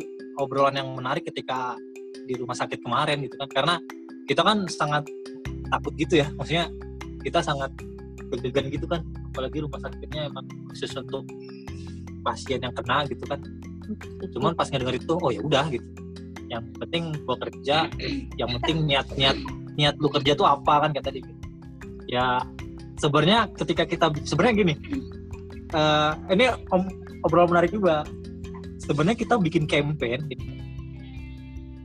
[0.42, 1.78] obrolan yang menarik ketika
[2.26, 3.50] di rumah sakit kemarin gitu kan.
[3.50, 3.76] Karena
[4.26, 5.06] kita kan sangat
[5.70, 6.70] takut gitu ya maksudnya
[7.26, 7.74] kita sangat
[8.30, 9.02] deg-degan gitu kan
[9.34, 11.26] apalagi rumah sakitnya emang khusus untuk
[12.22, 13.42] pasien yang kena gitu kan.
[14.32, 15.90] Cuman pas ngedenger itu oh ya udah gitu.
[16.48, 17.90] Yang penting gua kerja
[18.38, 19.38] yang penting niat niat
[19.74, 21.26] niat lu kerja tuh apa kan kata dia
[22.06, 22.26] ya
[23.02, 24.74] sebenarnya ketika kita sebenarnya gini
[25.74, 26.86] eh, ini om,
[27.26, 28.06] obrolan menarik juga.
[28.84, 30.44] Sebenarnya kita bikin campaign gitu,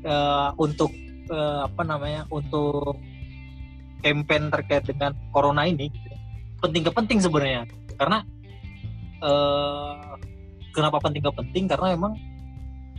[0.03, 0.91] eh, untuk
[1.31, 2.99] eh, apa namanya untuk
[4.03, 6.08] campaign terkait dengan corona ini gitu.
[6.59, 7.63] Penting ke penting sebenarnya.
[7.95, 8.19] Karena
[9.19, 9.95] eh,
[10.71, 11.65] kenapa penting ke penting?
[11.67, 12.13] Karena emang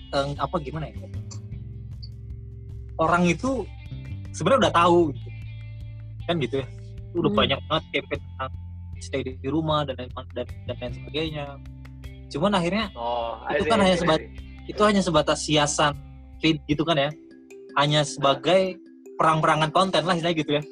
[0.10, 0.96] eh, apa gimana ya?
[3.00, 3.64] Orang itu
[4.36, 5.30] sebenarnya udah tahu gitu.
[6.28, 6.68] kan gitu ya?
[7.18, 7.40] Udah Hmm.
[7.42, 8.52] banyak banget campaign tentang
[9.00, 11.46] stay di rumah dan lain dan, dan lain sebagainya.
[12.30, 14.70] Cuman akhirnya oh Itu kan see, hanya I see, sebat- I see.
[14.70, 15.94] itu hanya sebatas siasan
[16.38, 17.10] feed gitu kan ya?
[17.74, 18.78] Hanya sebagai
[19.18, 20.64] perang-perangan konten lah istilahnya gitu ya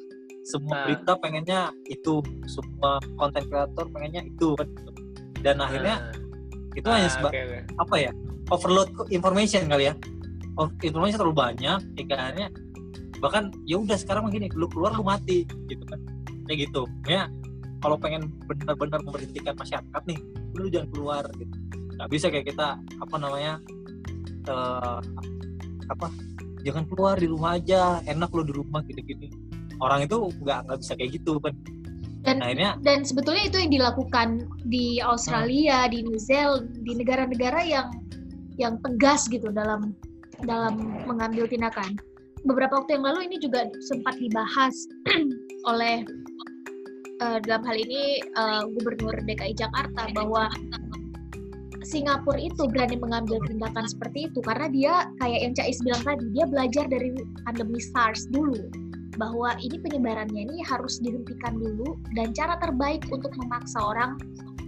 [0.48, 0.84] semua Nah.
[0.88, 4.56] berita pengennya itu semua konten kreator pengennya itu
[5.38, 6.08] dan akhirnya
[6.72, 7.60] itu Ah, hanya seba- oke, oke.
[7.76, 8.12] apa ya
[8.48, 9.94] overload information kali ya.
[10.56, 12.48] Oh, informasi terlalu banyak hingga akhirnya
[13.18, 16.00] bahkan ya udah sekarang begini lu keluar lu mati gitu kan.
[16.48, 16.82] Kayak gitu.
[17.04, 17.28] Ya
[17.78, 20.18] kalau pengen benar-benar memberhentikan masyarakat nih
[20.52, 21.54] lu jangan keluar gitu.
[21.94, 23.60] Nggak bisa kayak kita apa namanya
[24.44, 24.98] eh,
[25.86, 26.06] apa
[26.58, 29.28] jangan keluar di rumah aja enak lo di rumah gini-gini
[29.82, 31.54] orang itu nggak nggak bisa kayak gitu kan.
[32.26, 34.28] Dan- nah, akhirnya dan sebetulnya itu yang dilakukan
[34.66, 37.88] di Australia, di New Zealand, di negara-negara yang
[38.58, 39.94] yang tegas gitu dalam
[40.42, 41.94] dalam mengambil tindakan.
[42.46, 44.74] Beberapa waktu yang lalu ini juga sempat dibahas
[45.70, 46.06] oleh
[47.22, 50.46] eh, dalam hal ini eh, Gubernur DKI Jakarta bahwa
[51.88, 56.44] Singapura itu berani mengambil tindakan seperti itu karena dia kayak yang Cais bilang tadi dia
[56.44, 57.16] belajar dari
[57.48, 58.87] pandemi SARS dulu
[59.18, 64.14] bahwa ini penyebarannya ini harus dihentikan dulu dan cara terbaik untuk memaksa orang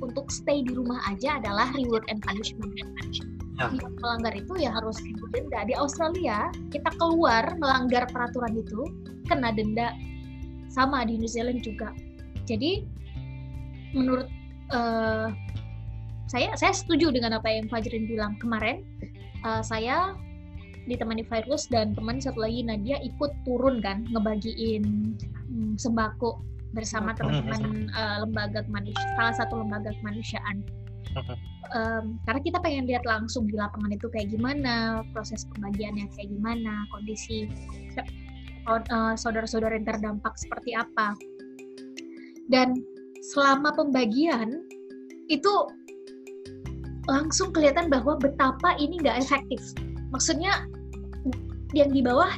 [0.02, 2.74] untuk stay di rumah aja adalah reward and punishment.
[3.60, 3.68] Ya.
[4.02, 4.98] Melanggar itu ya harus
[5.30, 5.60] denda.
[5.68, 8.88] Di Australia kita keluar melanggar peraturan itu
[9.30, 9.94] kena denda
[10.72, 11.92] sama di New Zealand juga.
[12.48, 12.82] Jadi
[13.94, 14.26] menurut
[14.72, 15.28] eh,
[16.26, 18.82] saya saya setuju dengan apa yang Fajrin bilang kemarin.
[19.44, 20.16] Eh, saya
[20.88, 25.16] ditemani Virus dan teman satu lagi Nadia ikut turun kan ngebagiin
[25.50, 26.40] mm, sembako
[26.72, 30.62] bersama teman-teman eh, lembaga kemanusiaan salah satu lembaga kemanusiaan.
[31.70, 36.86] Em, karena kita pengen lihat langsung di lapangan itu kayak gimana proses pembagiannya kayak gimana
[36.94, 37.50] kondisi
[37.98, 41.18] eh, saudara-saudara yang terdampak seperti apa.
[42.50, 42.78] Dan
[43.34, 44.62] selama pembagian
[45.30, 45.52] itu
[47.06, 49.62] langsung kelihatan bahwa betapa ini nggak efektif
[50.10, 50.66] maksudnya
[51.74, 52.30] yang di bawah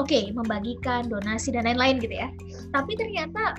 [0.00, 2.28] oke membagikan donasi dan lain-lain gitu ya.
[2.72, 3.56] Tapi ternyata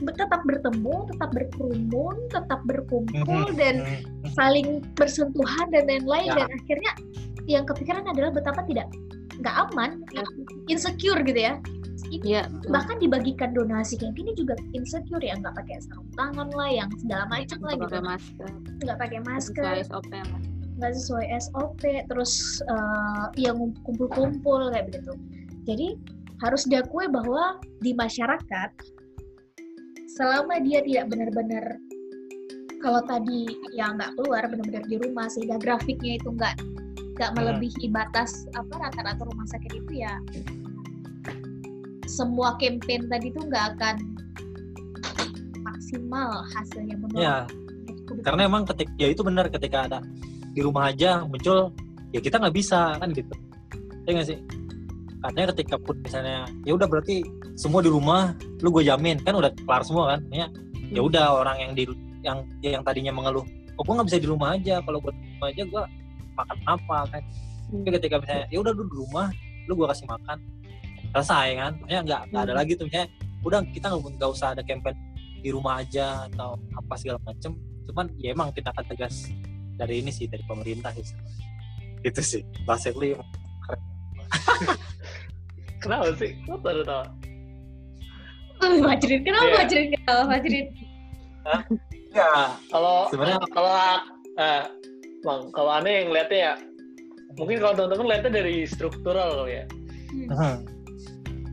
[0.00, 3.84] tetap bertemu tetap berkerumun tetap berkumpul dan
[4.32, 6.32] saling bersentuhan dan lain-lain.
[6.32, 6.36] Ya.
[6.44, 6.92] dan akhirnya
[7.44, 8.88] yang kepikiran adalah betapa tidak
[9.40, 10.00] nggak aman
[10.68, 11.56] insecure gitu ya.
[12.10, 12.74] Iya, betul.
[12.74, 17.28] bahkan dibagikan donasi kayak gini juga insecure ya nggak pakai sarung tangan lah yang segala
[17.30, 17.86] macam lah Nggak gitu.
[17.86, 18.50] pakai masker,
[18.82, 19.74] nggak pakai masker
[20.80, 25.12] nggak sesuai SOP terus eh, ya ngum- kumpul-kumpul kayak begitu.
[25.68, 25.88] Jadi
[26.40, 28.70] harus diakui bahwa di masyarakat
[30.16, 31.76] selama dia tidak benar-benar
[32.80, 33.44] kalau tadi
[33.76, 36.56] ya nggak keluar benar-benar di rumah sehingga grafiknya itu nggak
[37.20, 40.16] nggak melebihi batas apa rata-rata rumah sakit itu ya
[42.08, 43.96] semua campaign tadi itu nggak akan
[45.60, 47.44] maksimal hasilnya menurut ya
[48.24, 50.00] karena emang ketika ya itu benar ketika ada
[50.50, 51.70] di rumah aja muncul
[52.10, 53.34] ya kita nggak bisa kan gitu.
[54.06, 54.38] Ya nggak sih?
[55.20, 57.22] Katanya ketika pun misalnya ya udah berarti
[57.54, 58.32] semua di rumah
[58.64, 60.20] lu gue jamin kan udah kelar semua kan?
[60.32, 60.46] Ya
[60.90, 61.84] ya udah orang yang di
[62.20, 63.46] yang yang tadinya mengeluh
[63.78, 65.82] kok gue nggak bisa di rumah aja kalau gue di rumah aja gue
[66.36, 67.22] makan apa kan?
[67.70, 69.26] Tapi ketika misalnya ya udah lu di rumah
[69.68, 70.38] lu gue kasih makan
[71.14, 71.72] selesai kan?
[71.86, 73.08] Ya nggak nggak ada lagi tuh misalnya
[73.40, 74.96] udah kita nggak usah ada campaign
[75.40, 77.56] di rumah aja atau apa segala macem.
[77.88, 79.32] Cuman ya emang kita akan tegas
[79.80, 81.46] dari ini sih dari pemerintah sih sebenarnya.
[82.02, 83.16] itu sih basically
[85.80, 86.36] Kenapa sih?
[86.44, 87.04] Lo baru tau.
[88.60, 89.56] Oh, Fajrin, kenapa Iya.
[89.58, 89.86] Fajrin?
[89.90, 90.66] Kenapa Fajrin?
[92.10, 92.30] ya
[92.68, 93.72] Kalau Sebenarnya- kalau
[94.36, 94.64] eh,
[95.20, 96.52] bang, kalau aneh yang lihatnya ya,
[97.34, 99.64] mungkin kalau teman-teman lihatnya dari struktural kali ya.
[100.28, 100.56] hmm,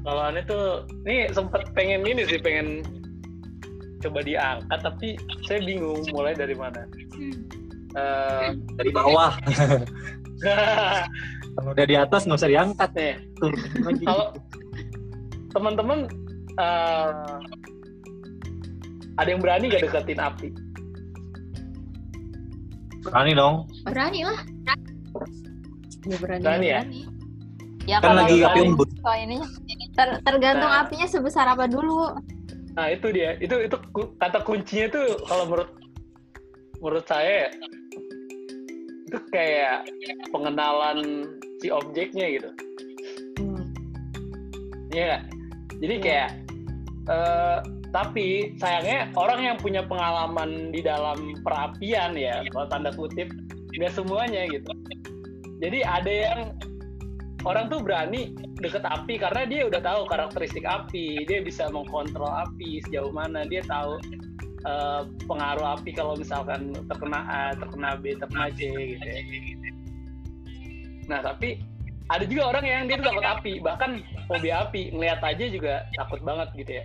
[0.04, 0.66] Kalau aneh tuh,
[1.04, 2.84] ini sempat pengen ini sih, pengen
[4.00, 6.84] coba diangkat, tapi saya bingung mulai dari mana.
[8.78, 9.32] Dari bawah
[11.58, 12.92] kalau udah di atas nggak usah diangkat
[13.82, 14.28] lagi kalau
[15.50, 16.00] teman-teman
[16.56, 17.12] eh,
[19.18, 20.50] ada yang berani gak deketin api?
[23.02, 23.56] berani dong
[23.88, 24.40] Berani lah.
[26.06, 26.80] Ya berani, Berani ya?
[26.84, 27.02] berani.
[27.88, 28.60] Ya kan kalau lagi api
[29.16, 29.48] ininya
[29.96, 30.84] ter- tergantung Nah.
[30.84, 32.14] apinya sebesar apa dulu.
[32.76, 33.76] Nah itu dia, itu itu
[34.20, 35.72] kata kuncinya tuh kalau menurut
[36.78, 37.50] menurut saya ya,
[39.08, 39.88] itu kayak
[40.36, 41.32] pengenalan
[41.64, 42.50] si objeknya gitu,
[43.38, 43.64] Hmm.
[44.92, 45.24] Iya nggak?
[45.78, 46.30] Jadi kayak
[47.08, 47.58] eh,
[47.96, 48.28] tapi
[48.60, 53.32] sayangnya orang yang punya pengalaman di dalam perapian ya, kalau tanda kutip,
[53.78, 54.70] nggak semuanya gitu.
[55.64, 56.42] Jadi ada yang
[57.46, 62.82] orang tuh berani deket api karena dia udah tahu karakteristik api, dia bisa mengkontrol api
[62.90, 64.02] sejauh mana, dia tahu
[64.66, 68.62] eh, pengaruh api kalau misalkan terkena A, terkena B, terkena C
[68.96, 69.22] gitu ya.
[71.08, 71.62] Nah tapi
[72.08, 74.00] ada juga orang yang dia takut api, bahkan
[74.32, 76.84] fobia api, ngeliat aja juga takut banget gitu ya.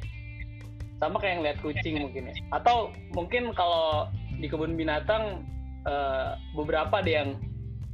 [0.99, 2.35] Sama kayak ngeliat kucing mungkin ya.
[2.51, 4.11] Atau mungkin kalau
[4.43, 5.47] di kebun binatang
[5.87, 7.39] eh, beberapa ada yang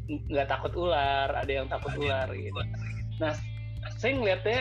[0.09, 2.61] nggak takut ular, ada yang takut ular gitu.
[3.21, 3.37] Nah,
[4.01, 4.61] saya ngeliatnya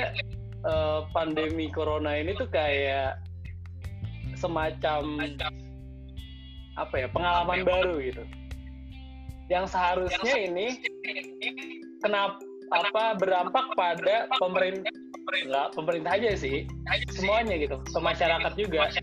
[0.67, 3.15] eh, pandemi corona ini tuh kayak
[4.37, 5.01] semacam
[6.77, 8.23] apa ya pengalaman baru gitu.
[9.49, 10.77] Yang seharusnya ini
[12.05, 14.91] kenapa apa berdampak pada pemerintah
[15.27, 16.69] nggak pemerintah aja sih.
[17.11, 18.93] Semuanya gitu ke masyarakat juga.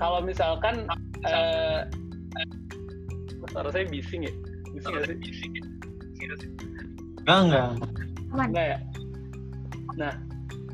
[0.00, 0.88] Kalau misalkan
[1.26, 1.84] eh
[3.52, 4.32] suara saya bising ya?
[4.74, 5.18] Bising nggak sih?
[7.26, 7.68] Enggak enggak.
[8.32, 8.78] Enggak ya?
[9.98, 10.12] Nah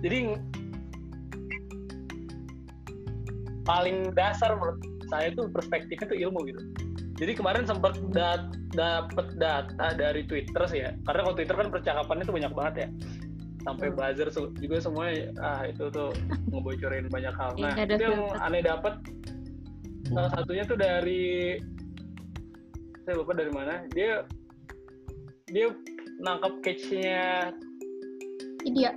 [0.04, 0.36] jadi
[3.62, 6.60] paling dasar menurut saya tuh perspektifnya tuh ilmu gitu.
[7.20, 10.90] Jadi kemarin sempat dat dapet data dari Twitter sih ya.
[11.06, 12.88] Karena kalau Twitter kan percakapannya tuh banyak banget ya.
[13.62, 16.10] Sampai buzzer su- juga semuanya ah itu tuh
[16.50, 17.54] ngebocorin banyak hal.
[17.54, 18.42] Iya, nah ada itu yang filter.
[18.42, 18.94] aneh dapet.
[20.10, 21.24] Salah satunya tuh dari
[23.06, 23.86] saya lupa dari mana.
[23.94, 24.26] Dia
[25.52, 25.70] dia
[26.18, 27.52] nangkap catch-nya
[28.66, 28.90] India.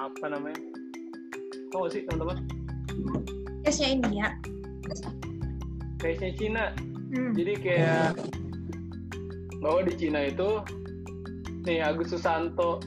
[0.00, 0.58] apa namanya?
[1.70, 2.42] Tahu nggak sih teman-teman
[3.62, 4.26] Tesnya India.
[6.02, 6.64] catch-nya Cina.
[7.12, 7.30] Hmm.
[7.36, 8.10] jadi kayak
[9.62, 10.66] bahwa di Cina itu
[11.62, 12.82] nih Agus Susanto.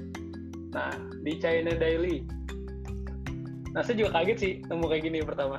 [0.75, 0.91] Nah
[1.23, 2.27] di China Daily.
[3.71, 5.55] Nah saya juga kaget sih nemu kayak gini pertama.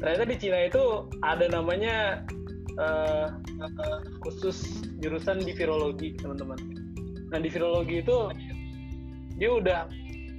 [0.00, 2.24] Ternyata di Cina itu ada namanya
[2.80, 3.28] eh,
[3.60, 6.56] eh, khusus jurusan di virologi teman-teman.
[7.28, 8.32] Nah di virologi itu
[9.36, 9.80] dia udah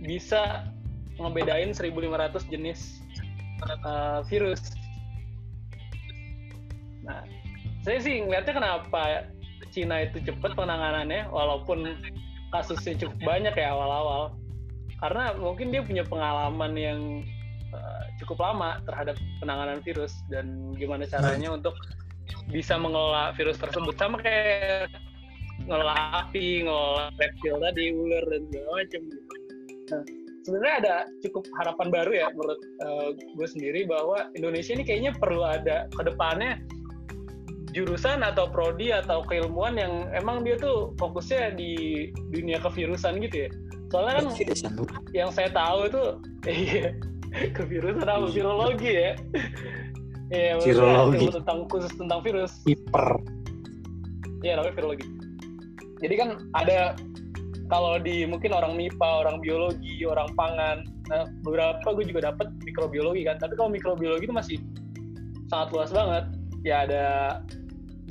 [0.02, 0.74] bisa
[1.22, 3.03] ngebedain 1500 jenis
[3.70, 4.62] eh, virus
[7.04, 7.22] Nah,
[7.84, 9.28] saya sih ngeliatnya kenapa
[9.76, 12.00] Cina itu cepat penanganannya, walaupun
[12.54, 14.38] kasusnya cukup banyak ya awal-awal.
[15.04, 17.00] Karena mungkin dia punya pengalaman yang
[17.76, 21.76] uh, cukup lama terhadap penanganan virus dan gimana caranya untuk
[22.48, 24.00] bisa mengelola virus tersebut.
[24.00, 24.88] Sama kayak
[25.68, 29.02] ngelola api, ngelola reptil tadi, ular dan segala macam.
[29.92, 30.04] Nah,
[30.44, 35.44] sebenarnya ada cukup harapan baru ya menurut uh, gue sendiri bahwa Indonesia ini kayaknya perlu
[35.44, 36.60] ada ke depannya
[37.74, 43.50] jurusan atau prodi atau keilmuan yang emang dia tuh fokusnya di dunia kevirusan gitu ya.
[43.90, 44.26] Soalnya kan
[45.12, 46.04] yang saya tahu itu
[46.70, 46.94] iya
[47.58, 49.12] kevirusan apa virologi ya.
[50.34, 51.30] Iya, Virologi.
[51.30, 52.54] tentang khusus tentang virus.
[52.66, 53.22] hiper
[54.42, 55.06] Iya, namanya virologi.
[56.02, 56.98] Jadi kan ada
[57.72, 63.24] kalau di mungkin orang MIPA, orang biologi, orang pangan, nah beberapa gue juga dapet mikrobiologi
[63.24, 63.40] kan.
[63.40, 64.58] Tapi kalau mikrobiologi itu masih
[65.48, 66.26] sangat luas banget.
[66.64, 67.06] Ya ada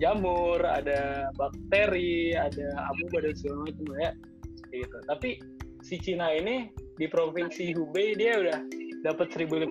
[0.00, 4.10] jamur, ada bakteri, ada amuba dan segala macam ya.
[4.72, 4.98] Gitu.
[5.04, 5.30] Tapi
[5.84, 8.58] si Cina ini di provinsi Hubei dia udah
[9.04, 9.68] dapat 1500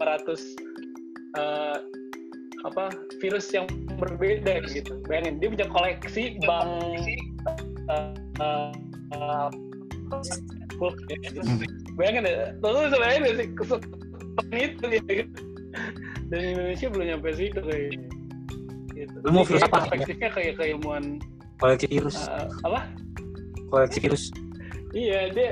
[1.41, 1.77] eh,
[2.61, 3.65] apa virus yang
[3.97, 5.01] berbeda gitu.
[5.09, 6.69] Bayangin dia punya koleksi bank
[7.89, 9.49] eh, eh,
[10.19, 11.41] ya.
[11.95, 15.01] Bayangin ya, lalu bisa bayangin nggak sih kesetan itu ya.
[16.31, 18.07] Dan Indonesia belum nyampe situ kayaknya.
[18.91, 19.15] Gitu.
[19.23, 19.79] Lu mau virus kayak apa?
[19.87, 21.03] Perspektifnya kayak keilmuan
[21.61, 22.79] koleksi virus eh, apa?
[23.71, 24.23] koleksi virus
[24.91, 25.51] Iya dia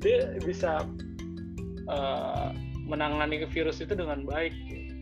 [0.00, 0.86] dia bisa
[1.90, 2.46] eh,
[2.88, 4.52] menangani virus itu dengan baik.
[4.68, 4.94] gitu.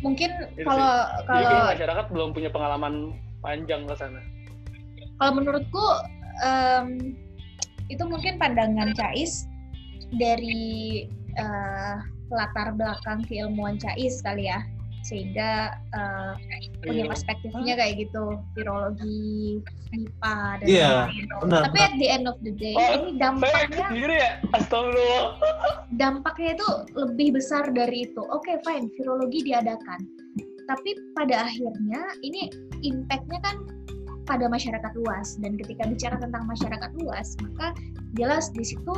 [0.00, 0.92] Mungkin Itu kalau
[1.28, 3.12] kalau masyarakat belum punya pengalaman
[3.44, 4.20] panjang ke sana.
[5.20, 5.84] kalau menurutku
[6.40, 7.14] em,
[7.86, 9.46] itu mungkin pandangan Cais
[10.16, 11.96] dari eh,
[12.28, 14.62] latar belakang keilmuan Cais kali ya
[15.00, 16.32] sehingga eh,
[16.84, 17.10] punya Iya.
[17.10, 19.58] perspektifnya kayak gitu virologi
[19.90, 21.40] MIPA dan Iya, lain-lain.
[21.40, 25.24] benar, tapi at the end of the day Oh, ini Saya dampaknya sendiri ya, astagfirullah.
[26.02, 28.22] dampaknya itu lebih besar dari itu.
[28.28, 30.00] Oke, fine, virologi diadakan.
[30.68, 32.46] Tapi pada akhirnya ini
[32.86, 33.56] impact-nya kan
[34.30, 35.34] pada masyarakat luas.
[35.42, 37.74] Dan ketika bicara tentang masyarakat luas, maka
[38.14, 38.94] jelas di situ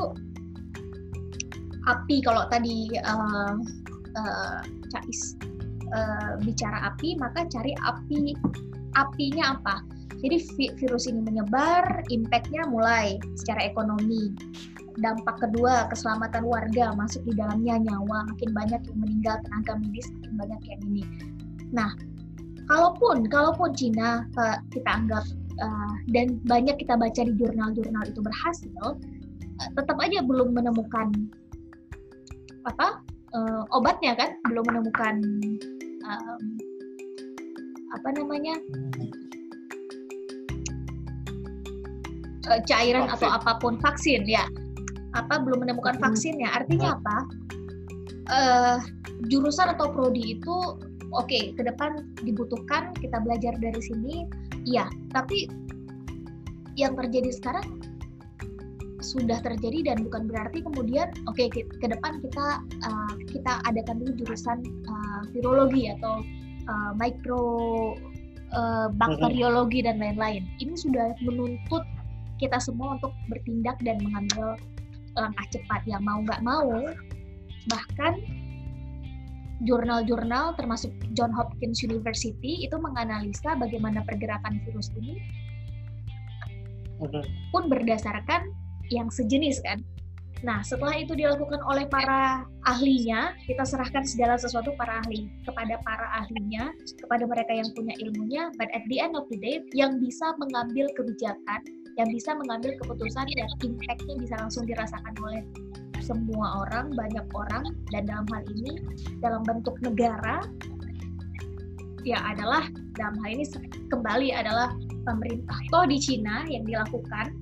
[1.88, 3.56] api kalau tadi uh,
[4.20, 4.60] uh,
[4.92, 5.40] Cais
[5.96, 8.36] uh, bicara api, maka cari api
[8.92, 9.80] apinya apa?
[10.22, 14.30] Jadi vi- virus ini menyebar, impact-nya mulai secara ekonomi,
[15.00, 18.30] dampak kedua keselamatan warga masuk di dalamnya nyawa.
[18.30, 21.04] Makin banyak yang meninggal tenaga medis makin banyak yang ini.
[21.74, 21.90] Nah
[22.68, 25.24] kalaupun kalaupun Cina eh, kita anggap
[25.58, 28.70] eh, dan banyak kita baca di jurnal-jurnal itu berhasil
[29.62, 31.10] eh, tetap aja belum menemukan
[32.66, 33.02] apa
[33.34, 34.38] eh, obatnya kan?
[34.46, 35.14] Belum menemukan
[36.02, 36.42] em,
[37.92, 38.56] apa namanya?
[42.66, 43.38] Cairan atau Vaksin.
[43.38, 44.44] apa pun vaksin ya.
[45.14, 46.10] Apa belum menemukan Hmm.
[46.10, 46.50] vaksinnya.
[46.52, 47.16] Artinya apa?
[48.32, 48.76] Eh,
[49.30, 50.56] jurusan atau prodi itu
[51.12, 54.26] oke ke depan dibutuhkan kita belajar dari sini.
[54.64, 55.48] Iya tapi
[56.76, 57.82] yang terjadi sekarang
[59.02, 64.12] sudah terjadi dan bukan berarti kemudian oke ke, ke depan kita eh, kita adakan dulu
[64.24, 66.22] jurusan eh, virologi atau
[66.70, 67.44] eh, mikro
[69.00, 70.44] bakteriologi dan lain-lain.
[70.60, 71.88] Ini sudah menuntut
[72.36, 74.60] kita semua untuk bertindak dan mengambil
[75.16, 75.80] langkah cepat.
[75.88, 76.68] Yang mau nggak mau
[77.72, 78.20] bahkan
[79.62, 85.22] jurnal-jurnal termasuk John Hopkins University itu menganalisa bagaimana pergerakan virus ini
[87.50, 88.50] pun berdasarkan
[88.94, 89.82] yang sejenis kan.
[90.42, 96.06] Nah, setelah itu dilakukan oleh para ahlinya, kita serahkan segala sesuatu para ahli kepada para
[96.18, 100.34] ahlinya, kepada mereka yang punya ilmunya, but at the end of the day, yang bisa
[100.42, 101.62] mengambil kebijakan,
[101.94, 105.46] yang bisa mengambil keputusan dan impact-nya bisa langsung dirasakan oleh
[106.02, 108.82] semua orang, banyak orang, dan dalam hal ini
[109.22, 110.42] dalam bentuk negara,
[112.02, 112.66] ya adalah
[112.98, 113.44] dalam hal ini
[113.88, 114.74] kembali adalah
[115.06, 115.58] pemerintah.
[115.70, 117.38] Toh di Cina yang dilakukan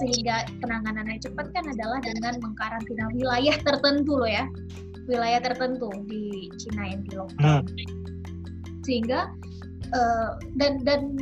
[0.00, 4.48] sehingga penanganannya cepat kan adalah dengan mengkarantina wilayah tertentu loh ya,
[5.06, 7.64] wilayah tertentu di Cina yang di lockdown.
[8.88, 9.28] Sehingga
[9.92, 11.12] uh, dan dan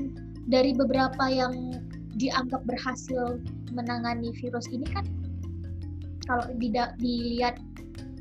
[0.46, 1.74] dari beberapa yang
[2.16, 3.42] dianggap berhasil
[3.74, 5.04] menangani virus ini kan
[6.26, 6.44] kalau
[6.98, 7.58] dilihat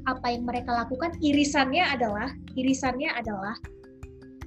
[0.06, 3.58] apa yang mereka lakukan irisannya adalah irisannya adalah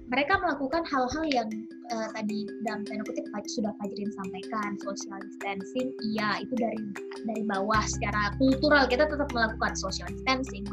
[0.08, 1.48] mereka melakukan hal-hal yang
[1.92, 6.80] uh, tadi dalam tanda kutip sudah Fajrin sampaikan social distancing iya itu dari
[7.28, 10.64] dari bawah secara kultural kita tetap melakukan social distancing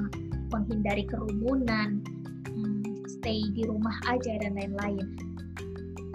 [0.55, 1.99] menghindari kerumunan
[2.47, 5.07] hmm, stay di rumah aja dan lain-lain.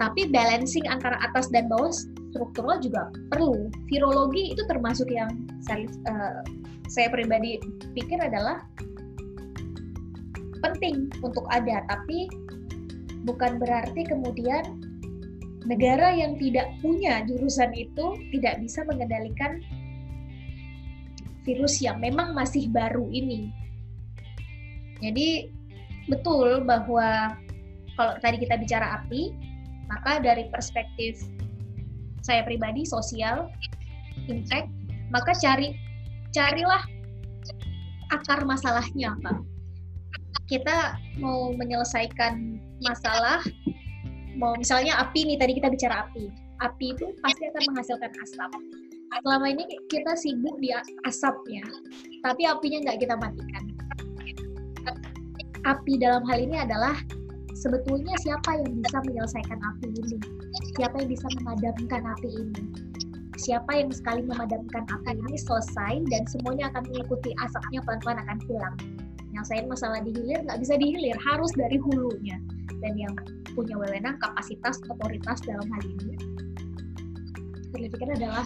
[0.01, 1.93] Tapi balancing antara atas dan bawah
[2.31, 5.29] struktural juga perlu virologi itu termasuk yang
[5.61, 6.41] saya, uh,
[6.87, 7.59] saya pribadi
[7.93, 8.63] pikir adalah
[10.63, 12.31] penting untuk ada, tapi
[13.27, 14.79] bukan berarti kemudian
[15.65, 19.61] negara yang tidak punya jurusan itu tidak bisa mengendalikan
[21.45, 23.49] virus yang memang masih baru ini.
[25.01, 25.49] Jadi
[26.09, 27.33] betul bahwa
[27.97, 29.33] kalau tadi kita bicara api,
[29.89, 31.21] maka dari perspektif
[32.21, 33.49] saya pribadi sosial
[34.29, 34.69] impact,
[35.09, 35.73] maka cari
[36.31, 36.81] carilah
[38.13, 39.41] akar masalahnya apa.
[40.47, 43.39] Kita mau menyelesaikan masalah,
[44.35, 46.27] mau misalnya api nih tadi kita bicara api,
[46.59, 48.51] api itu pasti akan menghasilkan asap.
[49.11, 50.71] Selama ini kita sibuk di
[51.03, 51.63] asapnya,
[52.23, 53.63] tapi apinya nggak kita matikan.
[55.67, 56.95] Api dalam hal ini adalah
[57.53, 60.17] sebetulnya siapa yang bisa menyelesaikan api ini?
[60.77, 62.63] Siapa yang bisa memadamkan api ini?
[63.41, 68.75] siapa yang sekali memadamkan api ini selesai dan semuanya akan mengikuti asapnya pelan-pelan akan hilang.
[69.41, 72.37] Saya masalah dihilir nggak bisa dihilir, harus dari hulunya.
[72.77, 73.09] Dan yang
[73.57, 76.13] punya wewenang, kapasitas, otoritas dalam hal ini,
[77.73, 78.45] pikir adalah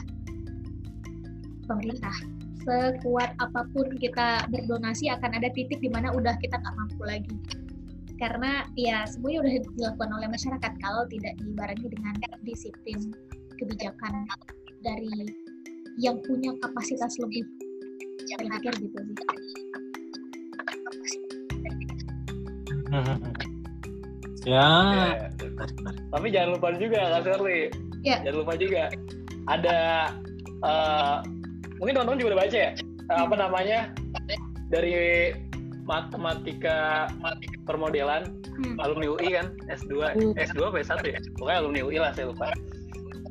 [1.68, 2.16] pemerintah.
[2.64, 7.36] Sekuat apa pun kita berdonasi akan ada titik di mana udah kita nggak mampu lagi.
[8.16, 12.16] Karena ya semuanya udah dilakukan oleh masyarakat kalau tidak dibarengi dengan
[12.47, 13.11] disiplin
[13.59, 14.28] kebijakan
[14.84, 15.36] dari
[15.99, 17.43] yang punya kapasitas lebih
[18.26, 19.16] saya pikir gitu sih
[22.91, 23.03] ya
[24.45, 24.70] Ya.
[26.13, 27.74] Tapi jangan lupa juga Kak Shirley.
[28.05, 28.22] Ya.
[28.22, 28.84] Jangan lupa juga
[29.49, 29.78] ada
[30.61, 31.18] eh,
[31.82, 32.72] mungkin teman-teman juga udah baca ya
[33.09, 33.80] eh, apa namanya
[34.70, 34.93] dari
[35.86, 37.08] matematika
[37.64, 38.80] permodelan Hmm.
[38.80, 40.34] alumni UI kan S2 Hmm.
[40.40, 42.50] S2 apa S1 ya pokoknya alumni UI lah saya lupa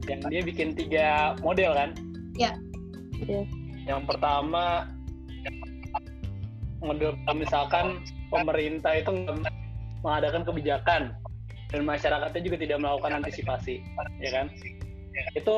[0.05, 1.91] yang dia bikin tiga model kan
[2.37, 2.53] Ya.
[3.25, 3.47] Iya.
[3.89, 4.85] yang pertama
[6.85, 9.11] model misalkan pemerintah itu
[10.05, 11.03] mengadakan kebijakan
[11.73, 13.81] dan masyarakatnya juga tidak melakukan antisipasi
[14.21, 14.47] ya kan
[15.33, 15.57] itu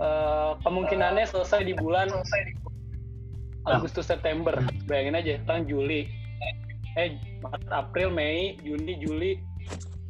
[0.00, 2.08] eh, kemungkinannya selesai di bulan
[3.68, 4.54] Agustus September.
[4.88, 6.08] Bayangin aja kan Juli.
[6.98, 9.36] Eh Maret, April Mei Juni Juli.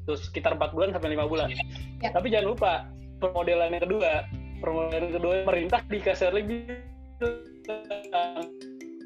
[0.06, 1.50] Terus sekitar 4 bulan sampai lima bulan.
[2.00, 2.08] Ya.
[2.10, 2.72] tapi jangan lupa
[3.20, 4.12] permodelan yang kedua.
[4.60, 6.90] Permodelan kedua pemerintah dikasih lebih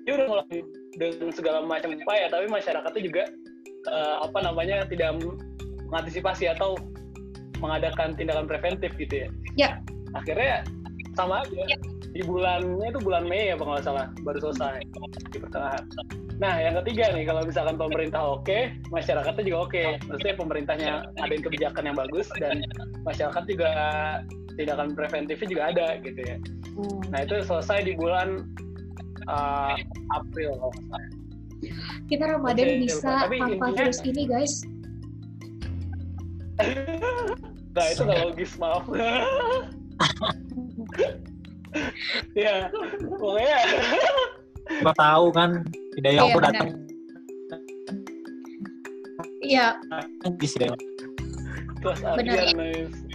[0.05, 0.61] dia udah mulai
[0.95, 3.23] dengan segala macam upaya tapi masyarakatnya juga
[3.89, 5.17] eh, apa namanya tidak
[5.89, 6.77] mengantisipasi atau
[7.59, 9.29] mengadakan tindakan preventif gitu ya.
[9.57, 9.71] Ya.
[10.13, 10.63] akhirnya
[11.17, 11.77] sama aja
[12.15, 14.07] di bulannya itu bulan Mei ya kalau nggak salah.
[14.23, 14.87] Baru selesai.
[15.35, 15.83] Di pertengahan.
[16.39, 19.85] Nah yang ketiga nih kalau misalkan pemerintah oke masyarakatnya juga oke.
[20.07, 22.63] Maksudnya pemerintahnya ada kebijakan yang bagus dan
[23.03, 23.71] masyarakat juga
[24.55, 26.39] tindakan preventifnya juga ada gitu ya.
[26.75, 26.99] Hmm.
[27.15, 28.51] nah itu selesai di bulan
[29.31, 29.79] uh,
[30.11, 31.07] April kalau nggak salah.
[32.11, 34.55] kita Ramadan Oke, bisa tapi tanpa intinya- virus ini guys.
[37.75, 38.87] Nah itu nggak logis maaf
[42.39, 42.71] ya
[43.05, 43.59] pokoknya
[44.81, 45.51] Gua tahu kan
[46.01, 46.69] hidayah Iya, aku datang
[49.45, 49.67] iya
[50.41, 50.73] di sini
[51.85, 52.49] kelas Benar.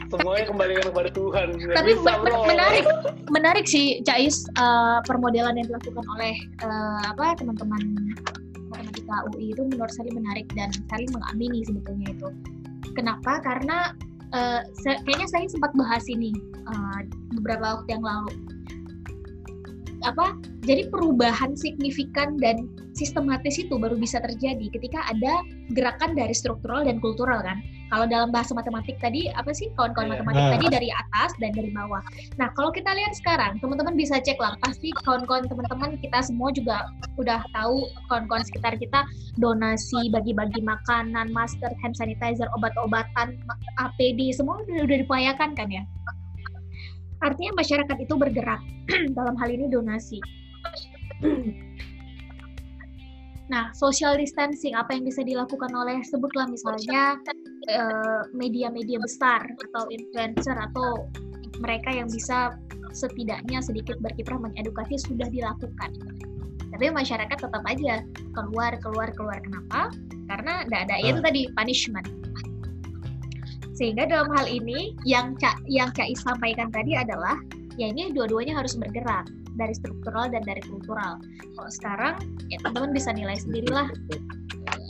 [0.10, 2.46] Semuanya kembalikan kepada Tuhan Nggak Tapi bisa, men- bro.
[2.46, 2.86] menarik,
[3.34, 7.82] menarik sih Cais eh, permodelan yang dilakukan oleh eh, apa teman-teman
[8.70, 12.30] matematika UI itu menurut saya menarik dan saya mengamini sebetulnya itu.
[12.94, 13.42] Kenapa?
[13.42, 13.94] Karena
[14.86, 16.34] saya- kayaknya saya sempat bahas ini
[16.70, 17.00] eh,
[17.38, 18.34] beberapa waktu yang lalu.
[20.06, 20.36] Apa?
[20.64, 27.00] Jadi perubahan signifikan dan sistematis itu baru bisa terjadi ketika ada gerakan dari struktural dan
[27.00, 27.60] kultural kan.
[27.90, 30.14] Kalau dalam bahasa matematik tadi apa sih kawan-kawan Iya.
[30.22, 30.54] matematik Hmm.
[30.54, 32.04] tadi dari atas dan dari bawah.
[32.38, 34.54] Nah, kalau kita lihat sekarang, teman-teman bisa cek lah.
[34.62, 36.86] Pasti kawan-kawan teman-teman kita semua juga
[37.18, 39.02] udah tahu kawan-kawan sekitar kita
[39.42, 43.42] donasi, bagi-bagi makanan, masker, hand sanitizer, obat-obatan,
[43.82, 45.82] APD, semua udah, udah diupayakan kan ya.
[47.20, 48.62] Artinya masyarakat itu bergerak
[49.18, 50.20] dalam hal ini donasi.
[53.50, 57.18] Nah, social distancing apa yang bisa dilakukan oleh sebutlah misalnya
[57.66, 61.10] eh, media-media besar atau influencer atau
[61.58, 62.54] mereka yang bisa
[62.94, 65.92] setidaknya sedikit berkiprah mengedukasi sudah dilakukan.
[66.70, 68.06] Tapi masyarakat tetap aja
[68.38, 69.90] keluar keluar keluar kenapa?
[70.30, 71.26] Karena tidak ada itu Hmm.
[71.26, 72.08] tadi punishment.
[73.80, 77.40] Sehingga dalam hal ini yang Cak yang Cak Is sampaikan tadi adalah
[77.80, 81.16] ya ini dua-duanya harus bergerak dari struktural dan dari kultural.
[81.56, 82.20] Kalau sekarang
[82.52, 83.88] ya teman-teman bisa nilai sendirilah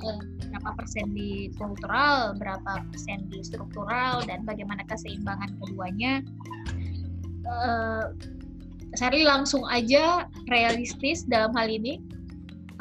[0.10, 0.20] eh,
[0.50, 6.26] berapa persen di kultural, berapa persen di struktural, dan bagaimana keseimbangan keduanya.
[7.46, 8.06] Eh,
[8.98, 12.02] Sherly langsung aja realistis dalam hal ini.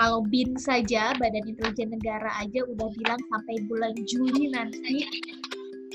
[0.01, 5.05] Kalau BIN saja, Badan Intelijen Negara aja udah bilang sampai bulan Juli nanti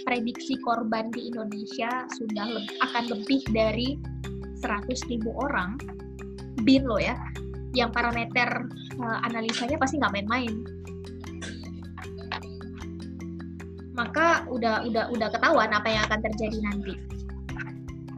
[0.03, 3.97] prediksi korban di Indonesia sudah le- akan lebih dari
[4.59, 5.75] 100 ribu orang.
[6.63, 7.17] BIN loh ya,
[7.75, 8.47] yang parameter
[8.95, 10.53] eh, analisanya pasti nggak main-main.
[13.93, 16.93] Maka udah udah udah ketahuan apa yang akan terjadi nanti.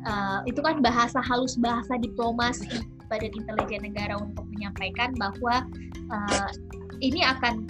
[0.05, 5.65] Eh, itu kan bahasa halus bahasa diplomasi Badan Intelijen Negara untuk menyampaikan bahwa
[5.95, 6.49] eh,
[7.01, 7.65] ini akan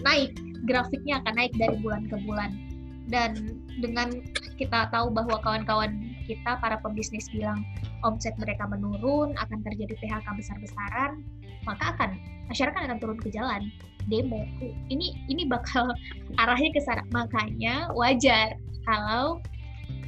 [0.00, 0.32] naik
[0.64, 2.65] grafiknya akan naik dari bulan ke bulan
[3.06, 4.10] dan dengan
[4.58, 5.94] kita tahu bahwa kawan-kawan
[6.26, 7.62] kita para pebisnis bilang
[8.02, 11.22] omset mereka menurun akan terjadi PHK besar-besaran
[11.66, 12.10] maka akan
[12.50, 13.68] masyarakat akan turun ke jalan.
[14.06, 14.46] Demo.
[14.62, 15.90] Ini ini bakal
[16.42, 17.02] arahnya ke sana.
[17.10, 18.54] Makanya wajar
[18.86, 19.42] kalau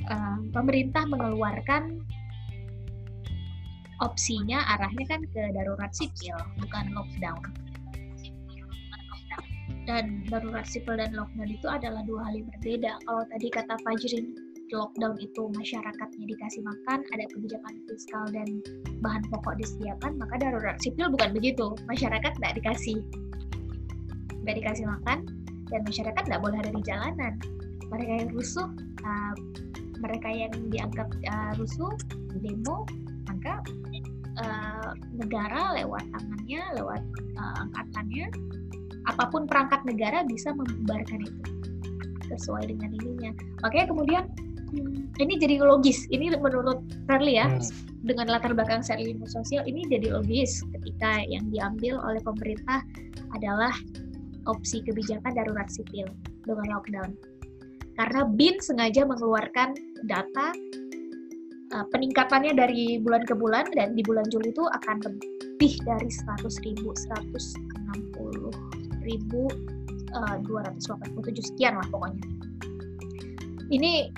[0.07, 2.07] uh, pemerintah mengeluarkan
[3.99, 7.42] opsinya arahnya kan ke darurat sipil bukan lockdown
[9.89, 14.36] dan darurat sipil dan lockdown itu adalah dua hal yang berbeda kalau tadi kata Fajrin
[14.68, 18.61] lockdown itu masyarakatnya dikasih makan, ada kebijakan fiskal dan
[19.01, 21.72] bahan pokok disediakan, maka darurat sipil bukan begitu.
[21.89, 23.01] Masyarakat tidak dikasih,
[24.45, 25.24] nggak dikasih makan,
[25.72, 27.32] dan masyarakat tidak boleh ada di jalanan.
[27.89, 28.68] Mereka yang rusuh,
[29.09, 29.34] uh,
[30.05, 31.97] mereka yang dianggap uh, rusuh,
[32.45, 32.84] demo,
[33.24, 33.64] maka
[34.36, 37.03] uh, negara lewat tangannya, lewat
[37.41, 38.28] uh, angkatannya,
[39.09, 41.42] apa pun perangkat negara bisa membubarkan itu
[42.28, 43.32] sesuai dengan ininya.
[43.64, 44.24] Makanya kemudian
[44.68, 46.04] Hmm, ini jadi logis.
[46.12, 47.64] Ini menurut Charlie ya, Hmm.
[48.04, 52.84] dengan latar belakang Charlie ilmu sosial ini jadi logis ketika yang diambil oleh pemerintah
[53.32, 53.72] adalah
[54.44, 56.09] opsi kebijakan darurat sipil
[56.44, 57.16] dengan lockdown.
[57.96, 59.74] Karena BIN sengaja mengeluarkan
[60.06, 60.54] data
[61.74, 66.64] uh, peningkatannya dari bulan ke bulan dan di bulan Juli itu akan lebih dari 100
[66.64, 68.07] ribu, 160
[69.09, 69.48] ribu,
[70.12, 72.22] uh, 287 sekian lah pokoknya.
[73.72, 74.12] Ini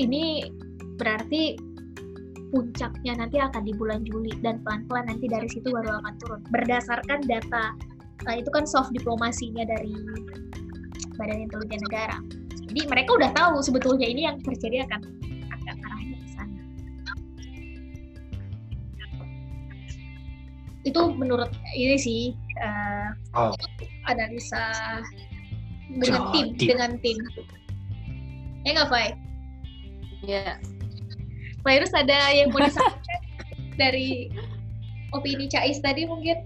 [0.00, 0.44] ini
[0.96, 1.56] berarti
[2.52, 6.40] puncaknya nanti akan di bulan Juli dan pelan-pelan nanti dari situ baru akan turun.
[6.48, 7.76] Berdasarkan data
[8.24, 9.92] nah itu kan soft diplomasinya dari
[11.20, 12.18] Badan Intelijen Negara.
[12.66, 15.00] Jadi mereka udah tahu sebetulnya ini yang terjadi akan
[15.52, 16.60] akan arahnya ke sana.
[20.84, 23.52] Itu menurut ini sih uh, Oh.
[24.06, 25.00] analisa
[25.92, 26.66] dengan tim Jadi.
[26.66, 27.18] dengan tim
[28.62, 29.14] ya nggak Fai?
[30.22, 30.58] Iya.
[31.62, 33.20] Virus ada yang mau disampaikan
[33.76, 34.30] dari
[35.10, 36.42] opini Cais tadi mungkin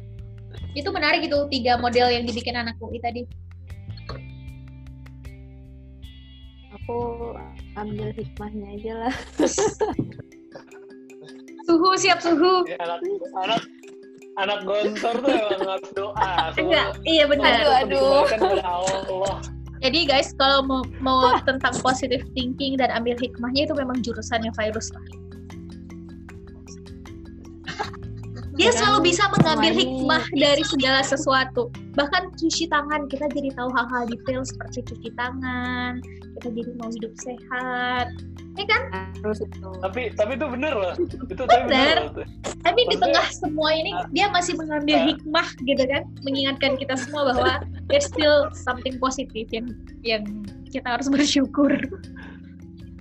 [0.72, 3.24] itu menarik itu tiga model yang dibikin anak UI tadi
[6.80, 6.96] Aku
[7.74, 9.14] ambil hikmahnya aja lah.
[11.66, 12.98] suhu siap suhu Ya, anak
[13.46, 13.62] anak
[14.38, 16.32] anak gontor tuh emang harus doa.
[16.54, 17.50] enggak iya benar
[17.86, 19.36] Aduh, aduh.
[19.80, 24.92] Jadi guys kalau mau mau tentang positive thinking dan ambil hikmahnya itu memang jurusannya virus
[24.92, 25.04] lah
[28.60, 34.04] dia selalu bisa mengambil hikmah dari segala sesuatu bahkan cuci tangan kita jadi tahu hal-hal
[34.04, 35.96] detail seperti cuci tangan
[36.36, 38.06] kita jadi mau hidup sehat
[38.60, 38.82] ya kan
[39.24, 40.92] harus itu Tapi tapi itu bener loh.
[41.00, 41.96] Itu tapi bener.
[41.96, 41.96] Bener.
[42.12, 42.26] loh.
[42.60, 45.06] tapi di tengah semua ini dia masih mengambil Ah.
[45.08, 49.72] hikmah gitu kan mengingatkan kita semua bahwa there's still something positif yang
[50.04, 50.22] yang
[50.68, 51.72] kita harus bersyukur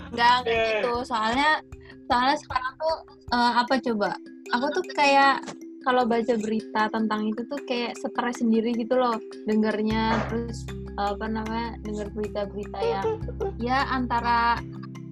[0.09, 0.69] Enggak kayak Iya.
[0.81, 0.93] gitu.
[1.05, 1.49] Soalnya
[2.09, 2.95] soalnya sekarang tuh
[3.29, 4.11] eh, apa coba?
[4.49, 5.39] Aku tuh kayak
[5.81, 10.65] kalau baca berita tentang itu tuh kayak stres sendiri gitu loh dengernya terus
[10.99, 13.05] apa namanya denger berita-berita yang
[13.63, 14.59] ya antara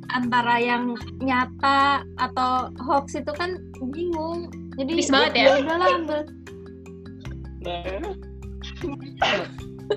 [0.09, 5.45] antara yang nyata atau hoax itu kan bingung jadi Miss banget ya.
[5.57, 6.21] udahlah ambil
[7.57, 7.81] Nah,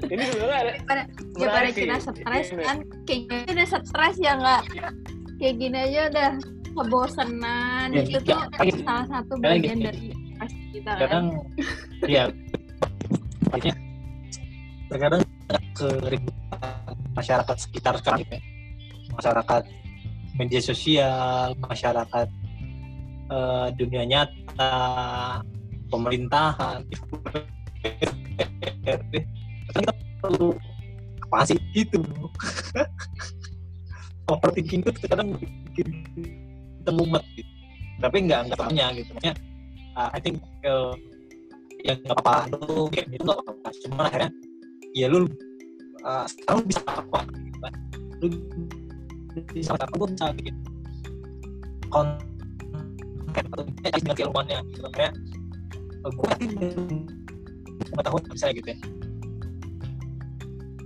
[0.06, 1.82] ini sebenarnya ada Daripada- daripada menarik sih.
[1.82, 2.62] kita stres Ini.
[2.62, 4.62] kan kayaknya udah stres ya nggak
[5.36, 6.30] kayak gini aja udah
[6.74, 8.82] kebosanan Ya, itu ya, tuh gitu.
[8.86, 9.86] salah satu Kadang bagian gitu.
[9.88, 10.02] dari
[10.70, 11.26] kita kan kadang
[12.08, 12.24] ya
[13.50, 13.76] banyak
[14.88, 15.22] terkadang
[15.76, 18.38] keributan masyarakat sekitar sekarang ya.
[19.12, 19.62] masyarakat
[20.38, 22.28] media sosial masyarakat
[23.28, 24.72] eh, dunia nyata
[25.90, 26.80] pemerintahan
[29.74, 29.92] kita
[30.22, 30.54] perlu
[31.30, 32.00] apa sih gitu
[34.30, 35.88] overthinking itu kadang bikin
[36.90, 37.50] kita mumet gitu.
[38.02, 39.10] tapi nggak nggak semuanya gitu.
[39.14, 39.34] Maksudnya,
[39.94, 40.36] uh, I think
[40.66, 40.92] uh,
[41.86, 43.68] ya nggak apa-apa lu kayak gitu nggak apa-apa.
[43.86, 44.30] Cuman akhirnya
[44.98, 45.18] ya lu
[46.02, 47.74] uh, sekarang bisa apa gitu kan.
[48.18, 48.26] Lu
[49.54, 50.56] bisa apa gue bisa bikin
[51.86, 52.26] konten
[53.30, 54.80] atau dengan keilmuannya gitu.
[54.90, 55.14] Kayak
[56.02, 56.50] uh, gue yakin
[57.94, 58.78] pengetahuan bisa gitu ya.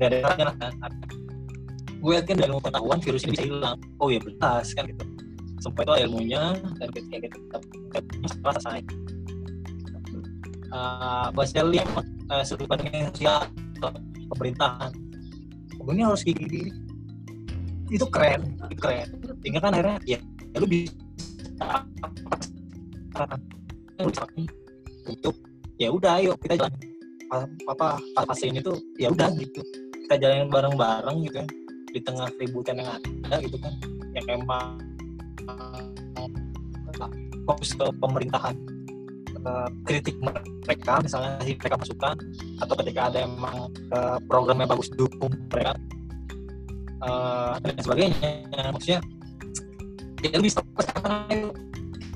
[0.03, 0.93] Gak ada kan.
[2.03, 3.79] Gue yakin dari pengetahuan virus ini bisa hilang.
[4.03, 5.14] Oh ya belas kan gitu
[5.65, 6.45] sampai itu ilmunya
[6.77, 7.59] dan ketika kita
[8.21, 8.85] masalah selesai
[10.75, 11.89] uh, bahasa lihat
[12.29, 13.47] uh, sudut pandang sosial
[14.35, 14.93] pemerintahan.
[15.85, 16.73] Ini harus gini.
[17.93, 19.09] Itu keren itu keren.
[19.45, 20.19] Tinggal kan akhirnya ya,
[20.57, 21.77] ya lu bisa
[25.05, 25.35] untuk
[25.77, 26.73] ya udah ayo kita jalan.
[27.69, 29.61] Apa fase ini tuh ya udah gitu.
[30.05, 31.49] Kita jalanin bareng-bareng gitu kan
[31.95, 33.73] di tengah keributan yang ada gitu kan.
[34.17, 34.81] Yang emang
[37.45, 38.57] fokus ke pemerintahan
[39.45, 40.17] uh, kritik
[40.65, 42.17] mereka misalnya kasih mereka masukan
[42.65, 45.77] atau ketika ada emang uh, programnya bagus dukung mereka
[47.05, 48.49] uh, dan sebagainya.
[48.73, 49.01] Maksudnya
[50.25, 51.53] ya lebih sekarang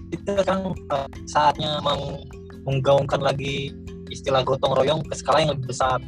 [0.08, 2.24] kita kan uh, saatnya mau
[2.64, 3.76] menggaungkan lagi
[4.08, 6.00] istilah gotong royong ke skala yang lebih besar.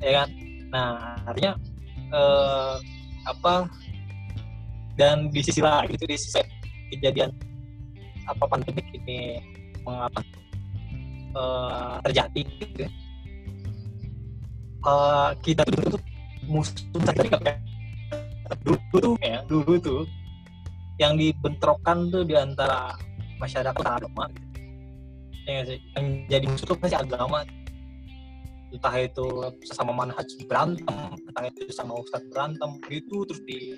[0.00, 0.28] Ya kan?
[0.72, 1.52] Nah artinya
[2.12, 2.74] eh,
[3.28, 3.68] apa
[5.02, 6.38] dan di sisi lain itu di sisi
[6.94, 7.34] kejadian
[8.30, 9.42] apa pandemik ini
[9.82, 10.22] mengapa
[11.34, 12.86] eh, terjadi gitu.
[14.82, 16.02] Eh, kita dulu tuh
[16.46, 17.58] musuh kayak
[18.62, 20.02] dulu tuh ya dulu tuh
[21.02, 22.94] yang dibentrokan tuh di antara
[23.42, 24.48] masyarakat agama gitu.
[25.50, 25.62] ya
[25.98, 27.42] yang jadi musuh tuh pasti agama
[28.72, 29.26] entah itu
[29.68, 30.98] sesama manhaj berantem
[31.28, 33.76] entah itu sama ustadz berantem gitu terus di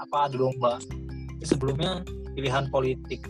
[0.00, 0.80] apa adu domba
[1.36, 2.00] Itu sebelumnya
[2.32, 3.28] pilihan politik.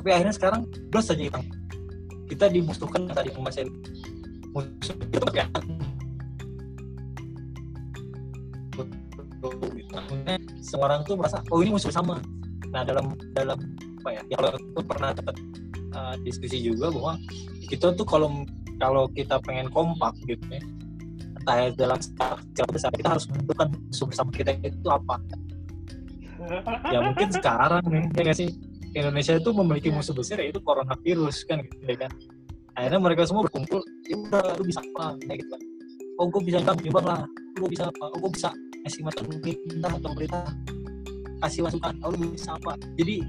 [0.00, 1.40] Tapi akhirnya sekarang plus saja kita
[2.32, 3.68] kita dimusuhkan tadi pembahasan
[4.56, 4.96] musuh
[5.34, 5.48] kan
[9.90, 12.20] Maksudnya, seorang tuh merasa oh ini musuh sama.
[12.70, 13.58] Nah dalam dalam
[14.00, 15.36] apa ya ya kalau aku pernah dapat
[15.92, 17.12] uh, diskusi juga bahwa
[17.68, 18.28] kita tuh kalau
[18.80, 20.64] kalau kita pengen kompak gitu ya
[21.40, 25.16] entah ya dalam skala besar kita harus menentukan musuh bersama kita itu apa.
[26.92, 28.48] Ya mungkin sekarang nih ya nggak sih?
[28.90, 32.12] Indonesia itu memiliki musuh besar yaitu coronavirus kan gitu ya kan?
[32.76, 35.16] Akhirnya mereka semua berkumpul ya udah lu bisa apa?
[35.24, 35.62] Kayak gitu kan.
[36.20, 37.20] Oh gue bisa nyumbang nyumbang lah
[37.56, 38.04] gue bisa apa?
[38.12, 38.48] Oh gue bisa
[38.84, 40.44] ngasih mata pemerintah atau pemerintah
[41.40, 41.94] kasih masukan.
[42.04, 42.76] Oh lu bisa apa?
[43.00, 43.24] Jadi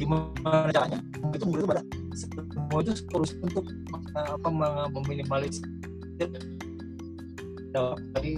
[0.00, 0.98] gimana caranya?
[1.36, 1.82] Itu menurut pada
[2.16, 3.64] semua itu terus untuk
[4.16, 4.48] uh, apa
[4.96, 5.68] meminimalisir
[8.16, 8.30] dari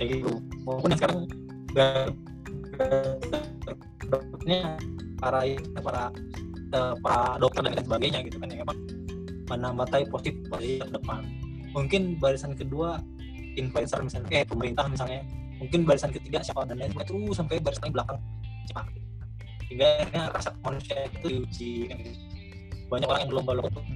[0.00, 0.32] kayak gitu.
[0.64, 1.28] Maupun sekarang
[4.08, 4.60] dokternya
[5.20, 5.40] para
[5.84, 6.04] para
[6.72, 8.78] uh, para dokter dan lain sebagainya gitu kan yang emang
[9.52, 11.22] menambatai positif dari depan.
[11.76, 12.98] Mungkin barisan kedua
[13.54, 15.20] influencer misalnya kayak pemerintah misalnya
[15.60, 18.18] mungkin barisan ketiga siapa dan lain sebagainya terus sampai barisan belakang
[18.70, 18.86] cepat
[19.70, 22.18] hingga akhirnya rasa manusia itu diuji kan gitu.
[22.90, 23.86] banyak orang yang berlomba-lomba untuk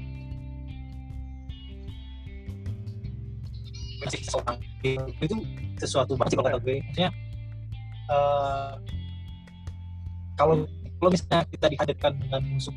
[4.04, 4.58] masih seorang
[5.18, 5.36] itu
[5.80, 6.76] sesuatu banget kalau kata gue.
[6.78, 7.10] Maksudnya
[8.12, 8.72] uh,
[10.38, 10.68] kalau
[11.00, 12.76] kalau misalnya kita dihadirkan dengan musuh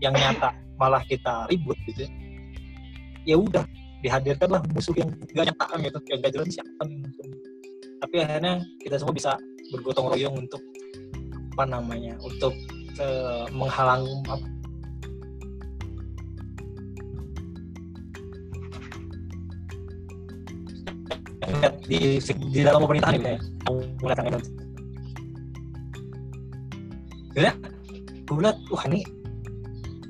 [0.00, 2.08] yang nyata malah kita ribut gitu
[3.28, 3.66] ya, udah
[4.00, 5.98] dihadirkanlah musuh yang gak nyata gitu.
[6.08, 7.50] Yang gak jelas siapa musuhnya
[8.00, 9.36] tapi akhirnya kita semua bisa
[9.70, 10.60] bergotong royong untuk
[11.60, 12.56] apa namanya untuk
[12.96, 14.00] eh, menghalang
[21.84, 22.16] di
[22.48, 23.36] di dalam pemerintahan gitu ya.
[27.36, 27.52] Ya
[28.24, 29.04] gue lihat wah ini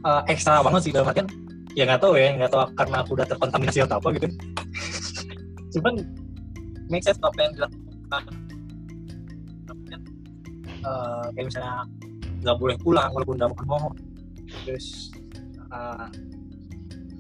[0.07, 1.27] eh, ekstra banget sih dalam artian
[1.75, 4.31] ya nggak tahu ya nggak tahu karena aku udah terkontaminasi atau apa gitu.
[5.75, 5.99] Cuman
[6.87, 8.50] make sense apa yang dilakukan
[10.81, 11.85] Eh, kayak misalnya
[12.41, 13.89] nggak boleh pulang walaupun udah makan mau
[14.65, 15.13] terus
[15.69, 16.07] eh,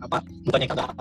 [0.00, 0.16] apa
[0.48, 0.92] bukannya kita nggak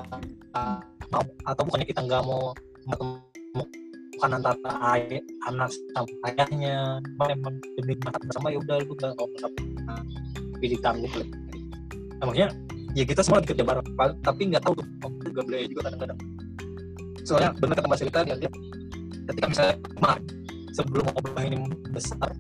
[1.08, 2.52] mau atau bukannya kita nggak mau
[2.84, 9.28] menemukan antara ayah, anak sama ayahnya memang demi makan bersama ya udah lu nggak mau
[9.32, 10.04] mendapatkan
[10.60, 11.20] pendidikan gitu
[12.20, 12.50] nah, makanya
[12.92, 13.88] ya kita semua kerja bareng
[14.20, 14.88] tapi nggak tahu tuh
[15.32, 16.20] juga boleh juga kadang-kadang.
[17.24, 18.52] Soalnya benar kata Mas Rita dia dia
[19.30, 20.24] ketika misalnya kemarin
[20.80, 21.58] sebelum wabah ini
[21.92, 22.32] besar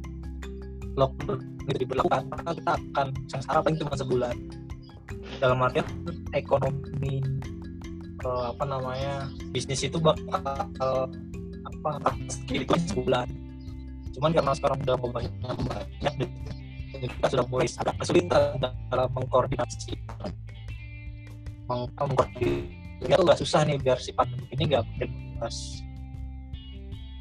[0.96, 4.36] lockdown itu diberlakukan maka kita akan sengsara paling cuma sebulan.
[5.44, 5.88] Dalam artian
[6.32, 7.20] ekonomi
[8.24, 11.12] eh, apa namanya bisnis itu bakal
[11.68, 11.92] apa
[12.48, 13.28] itu sebulan.
[14.16, 16.16] Cuman karena sekarang udah banyak banyak
[17.00, 18.60] kita sudah mulai agak kesulitan
[18.92, 19.96] dalam mengkoordinasi.
[21.68, 22.52] Meng- mengkoordinasi.
[23.00, 25.80] Itu nggak susah nih biar si pandemi ini nggak bebas.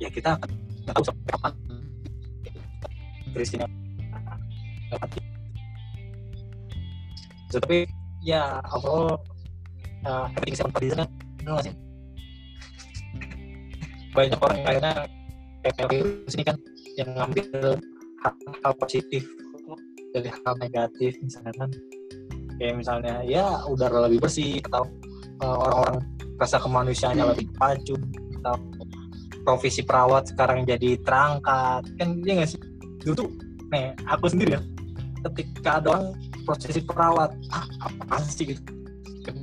[0.03, 1.53] Ya kita akan tahu sampai kapan?
[7.49, 7.89] So, tapi
[8.20, 9.24] ya overall
[10.05, 11.09] uh, for reason kan?
[14.12, 14.95] Banyak orang yang akhirnya
[15.64, 16.57] kayak virus ini kan
[16.99, 17.78] yang ngambil
[18.20, 18.32] hal,
[18.64, 19.22] hal positif
[20.12, 21.70] dari hal negatif misalnya kan.
[22.59, 24.84] Kayak misalnya ya udara lebih bersih atau
[25.41, 26.03] uh, orang-orang
[26.39, 27.97] rasa kemanusiaannya lebih maju
[28.43, 28.55] atau
[29.49, 31.88] profesi perawat sekarang jadi terangkat.
[31.96, 32.61] Kan dia nggak sih?
[33.01, 33.28] Dulu tuh
[33.72, 34.62] nih aku sendiri ya
[35.32, 36.07] ketika ada orang
[36.44, 38.53] profesi perawat ah apa sih?
[38.53, 38.61] gitu.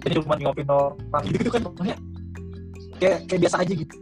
[0.05, 1.25] Jadi cuma ngopin orang.
[1.33, 1.97] Gitu kan pokoknya
[3.01, 3.95] kayak kayak biasa aja gitu.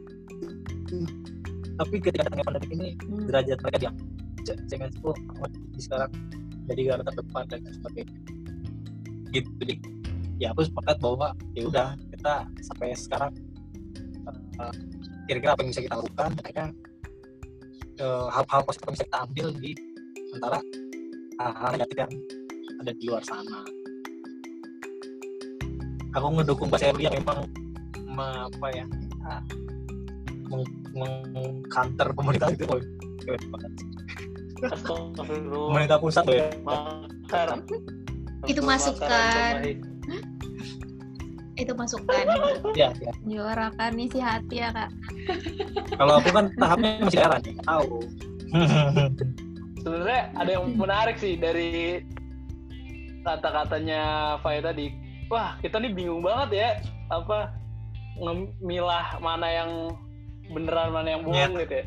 [1.73, 3.25] Tapi ketika datangnya pandemi ini Hmm.
[3.31, 3.91] derajat mereka dia
[4.43, 5.09] jangan itu
[5.79, 6.11] sekarang
[6.67, 8.15] jadi garda terdepan dan sebagainya.
[9.31, 9.73] Gitu jadi
[10.43, 13.31] ya aku sepakat bahwa ya udah kita sampai sekarang
[14.59, 14.75] eh,
[15.25, 16.65] kira-kira apa yang bisa kita lakukan kayaknya
[17.99, 19.71] eh, hal-hal positif yang bisa kita ambil di
[20.33, 20.59] antara
[21.39, 22.11] hal-hal negatif yang
[22.81, 23.59] ada di luar sana
[26.13, 27.39] aku ngedukung Mbak Sherly yang memang
[28.05, 28.85] me- apa ya
[29.25, 29.41] ah,
[30.51, 30.73] meng-
[31.33, 32.81] mengkanter pemerintah itu boy
[33.23, 33.71] Keren banget.
[34.63, 35.67] Astagfirullah.
[35.71, 37.47] pemerintah pusat boy Makar.
[38.43, 39.63] Itu masukan.
[41.53, 42.25] Itu masukan
[42.73, 43.11] ya, ya.
[43.21, 44.89] Menyuarakan isi hati ya kak.
[46.01, 47.87] kalau aku kan tahapnya masih daerah nih tahu
[49.83, 51.99] Sebenarnya ada yang menarik sih dari
[53.27, 54.93] kata-katanya Fai tadi.
[55.27, 56.69] Wah, kita nih bingung banget ya
[57.11, 57.51] apa
[58.19, 59.71] ngemilah mana yang
[60.53, 61.85] beneran mana yang bohong gitu ya.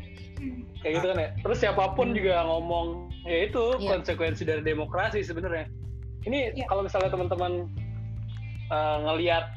[0.83, 1.29] Kayak gitu kan ya.
[1.41, 3.97] Terus siapa pun juga ngomong ya itu Iya.
[3.97, 5.65] konsekuensi dari demokrasi sebenarnya.
[6.27, 6.65] Ini Iya.
[6.69, 7.65] kalau misalnya teman-teman
[8.71, 9.51] uh, ngeliat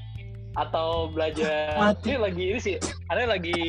[0.58, 2.10] atau belajar Mati.
[2.10, 3.60] ini lagi ini sih ada lagi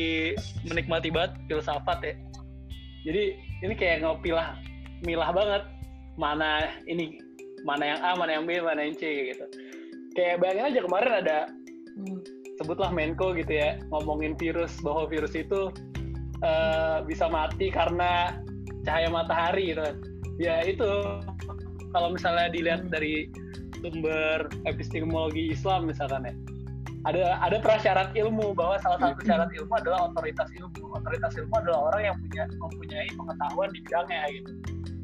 [0.66, 2.14] menikmati banget filsafat ya.
[3.06, 3.22] Jadi
[3.62, 4.58] ini kayak ngopilah
[5.06, 5.62] milah banget
[6.18, 7.18] mana ini
[7.62, 9.46] mana yang A, mana yang B, mana yang C gitu.
[10.18, 11.38] Kayak bayangin aja kemarin ada
[11.92, 12.24] Hmm.
[12.56, 15.68] sebutlah Menko gitu ya ngomongin virus bahwa virus itu
[16.40, 18.40] eh, bisa mati karena
[18.82, 19.84] cahaya matahari gitu.
[20.40, 20.88] Ya itu
[21.92, 23.28] kalau misalnya dilihat dari
[23.82, 26.34] sumber epistemologi Islam misalkan ya.
[27.02, 30.94] Ada ada prasyarat ilmu bahwa salah satu syarat ilmu adalah otoritas ilmu.
[30.94, 34.50] Otoritas ilmu adalah orang yang punya mempunyai pengetahuan di bidangnya gitu.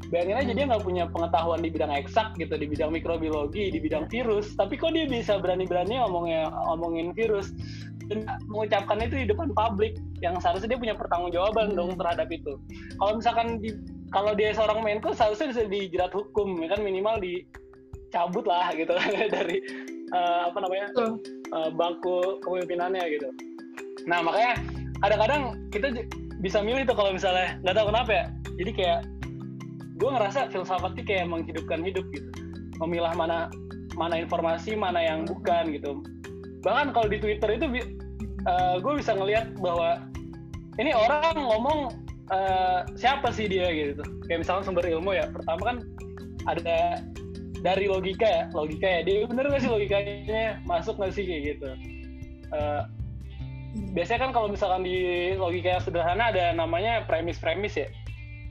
[0.09, 4.07] Bayangin aja dia nggak punya pengetahuan di bidang eksak gitu di bidang mikrobiologi di bidang
[4.07, 4.55] virus.
[4.55, 7.51] Tapi kok dia bisa berani-berani ngomongnya ngomongin virus?
[8.09, 12.57] Dan mengucapkan itu di depan publik yang seharusnya dia punya pertanggungjawaban dong terhadap itu.
[12.97, 13.75] Kalau misalkan di
[14.09, 16.81] kalau dia seorang Menko seharusnya bisa dijerat hukum ya kan?
[16.81, 17.21] Minimal
[18.09, 18.89] dicabut lah gitu
[19.37, 19.61] dari
[20.09, 23.29] eh, apa namanya eh, bangku kepemimpinannya gitu.
[24.09, 24.57] Nah makanya
[25.05, 25.87] kadang-kadang kita
[26.41, 28.25] bisa milih tuh kalau misalnya nggak tahu kenapa ya.
[28.59, 28.99] Jadi kayak
[29.99, 32.29] gue ngerasa filsafatnya kayak menghidupkan hidup gitu.
[32.81, 33.53] Memilah mana
[33.93, 36.01] mana informasi mana yang bukan gitu.
[36.65, 37.65] Bahkan kalau di Twitter itu
[38.79, 40.01] gue bisa ngelihat bahwa
[40.79, 41.79] ini orang ngomong
[42.31, 44.01] eh, siapa sih dia gitu.
[44.25, 45.27] Kayak misalnya sumber ilmu ya.
[45.29, 45.77] Pertama kan
[46.47, 47.03] ada
[47.59, 48.99] dari logika ya logika ya.
[49.03, 51.69] Dia bener gak sih logikanya masuk gak sih kayak gitu?
[52.49, 52.81] Eh,
[53.93, 57.87] biasanya kan kalau misalkan di logika yang sederhana ada namanya premis-premis ya.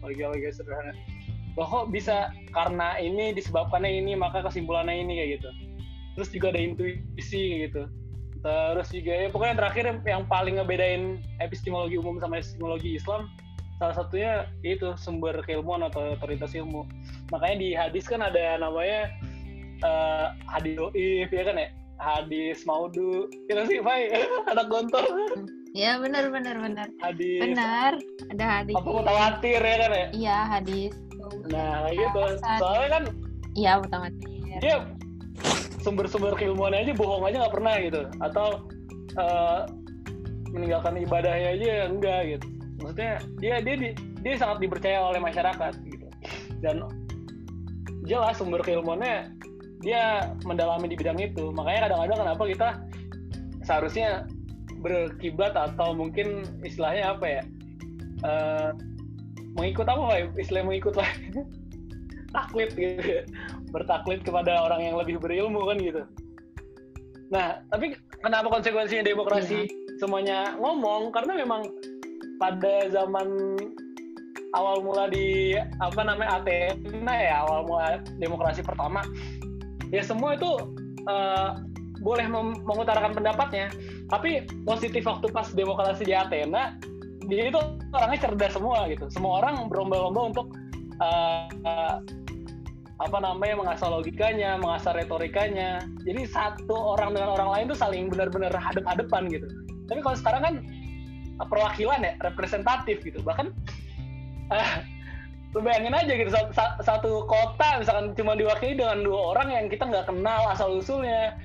[0.05, 0.93] Logika-logika sederhana.
[1.59, 5.51] Loh kok bisa karena ini disebabkannya ini maka kesimpulannya ini kayak gitu.
[6.15, 7.91] Terus juga ada intuisi gitu.
[8.39, 13.27] Terus juga ya pokoknya yang terakhir yang paling ngebedain epistemologi umum sama epistemologi Islam
[13.79, 16.83] salah satunya itu sumber keilmuan atau otoritas ilmu
[17.31, 19.07] makanya di hadis kan ada namanya
[19.79, 21.69] eh, hadis doif ya kan ya
[21.99, 24.11] hadis maudu kita sih Fai
[24.51, 25.07] anak gontor
[25.77, 26.89] Ya benar benar benar.
[26.99, 27.93] hadis Benar.
[28.33, 28.75] Ada hadis.
[28.75, 30.93] apa mutawatir ya kan ya Iya hadis.
[31.47, 32.59] nah gitu Hasan.
[32.59, 33.05] soalnya kan
[33.53, 34.27] Iya otomatis.
[34.59, 34.77] dia
[35.79, 38.49] sumber-sumber keilmuannya aja bohong aja nggak pernah gitu atau
[39.15, 39.61] eh,
[40.51, 42.47] meninggalkan ibadahnya aja enggak gitu
[42.83, 46.07] maksudnya dia dia di- dia sangat dipercaya oleh masyarakat gitu.
[46.63, 46.87] Dan
[48.07, 49.31] jelas sumber keilmuannya
[49.83, 51.55] dia mendalami di bidang itu.
[51.55, 52.69] Makanya kadang-kadang kenapa kita
[53.63, 54.09] seharusnya
[54.79, 57.43] berkiblat atau mungkin istilahnya apa ya
[58.27, 58.71] eh,
[59.55, 60.19] mengikut apa pak?
[60.39, 61.11] Istilah mengikut lah
[62.35, 63.23] taklid gitu.
[63.71, 66.03] Bertaklid kepada orang yang lebih berilmu kan gitu.
[67.31, 69.69] Nah tapi kenapa konsekuensinya demokrasi
[70.03, 71.15] semuanya ngomong?
[71.15, 71.67] Karena memang
[72.39, 73.59] pada zaman
[74.57, 79.05] awal mula di apa namanya Athena ya awal mula demokrasi pertama
[79.93, 80.51] ya semua itu
[81.05, 81.51] eh,
[81.99, 82.27] boleh
[82.63, 83.69] mengutarakan pendapatnya.
[84.09, 86.79] Tapi positif waktu pas demokrasi di Athena
[87.29, 87.61] dia itu
[87.93, 89.11] orangnya cerdas semua gitu.
[89.13, 90.47] Semua orang berlomba-lomba untuk
[91.03, 91.97] eh, eh,
[92.99, 95.83] apa namanya mengasah logikanya mengasah retorikanya.
[96.03, 99.47] Jadi satu orang dengan orang lain tuh saling benar-benar hadap-hadapan gitu.
[99.89, 100.55] Tapi kalau sekarang kan
[101.47, 103.23] perwakilan ya representatif gitu.
[103.23, 103.55] Bahkan
[104.51, 104.71] eh,
[105.55, 109.67] lu bayangin aja gitu sa- sa- satu kota misalkan cuma diwakili dengan dua orang yang
[109.71, 111.39] kita nggak kenal asal usulnya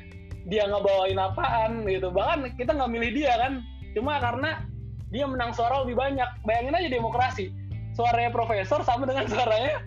[0.49, 2.09] dia nggak bawain apaan gitu.
[2.09, 3.63] Bahkan kita nggak milih dia kan
[3.93, 4.65] cuma karena
[5.13, 6.29] dia menang suara lebih banyak.
[6.43, 7.53] Bayangin aja demokrasi
[7.93, 9.85] suaranya profesor sama dengan suaranya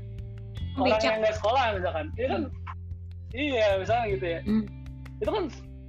[0.79, 2.07] orang yang nggak sekolah misalkan.
[2.15, 2.43] Iya kan?
[3.35, 4.41] Iya misalnya gitu ya.
[4.47, 4.65] Hmm.
[5.17, 5.45] itu kan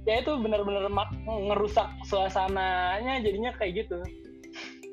[0.06, 0.86] ya itu benar-benar
[1.26, 3.98] ngerusak suasananya jadinya kayak gitu.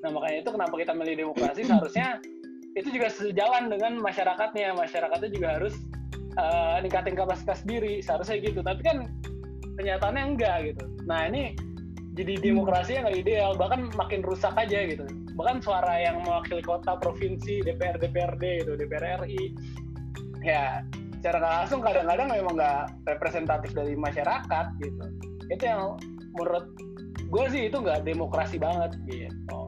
[0.01, 2.19] Nah makanya itu kenapa kita milih demokrasi seharusnya
[2.75, 4.75] itu juga sejalan dengan masyarakatnya.
[4.75, 5.75] Masyarakatnya juga harus
[6.35, 8.59] eh, ningkatin kapasitas diri seharusnya gitu.
[8.65, 8.97] Tapi kan
[9.77, 10.83] kenyataannya enggak gitu.
[11.07, 11.55] Nah ini
[12.15, 15.03] jadi demokrasi yang nggak ideal bahkan makin rusak aja gitu.
[15.35, 19.51] Bahkan suara yang mewakili kota provinsi DPR DPRD itu DPR RI
[20.45, 20.85] ya
[21.25, 25.05] secara langsung kadang-kadang memang nggak representatif dari masyarakat gitu.
[25.49, 25.97] Itu yang
[26.37, 26.69] menurut
[27.17, 29.59] gue sih itu nggak demokrasi banget gitu.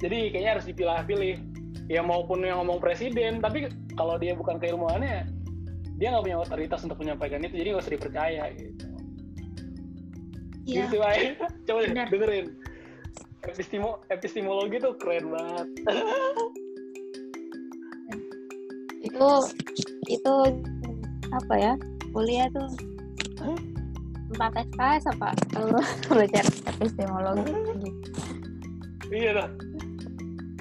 [0.00, 1.36] Jadi kayaknya harus dipilah-pilih.
[1.92, 3.68] Ya maupun yang ngomong presiden tapi
[4.00, 5.28] kalau dia bukan keilmuannya
[6.00, 8.86] dia nggak punya otoritas untuk menyampaikan itu jadi nggak usah dipercaya gitu.
[10.72, 10.88] Iya.
[10.88, 10.96] gitu
[11.68, 12.46] coba dengerin.
[13.44, 15.68] Epistemo, epistemologi tuh keren banget
[19.10, 19.30] Itu
[20.06, 20.34] itu
[21.30, 21.72] apa ya?
[22.10, 22.68] Kuliah tuh
[24.30, 25.34] empat SKS apa?
[25.50, 25.78] Kalau
[26.10, 26.44] belajar
[26.80, 27.54] epistemologi
[29.10, 29.48] iya dah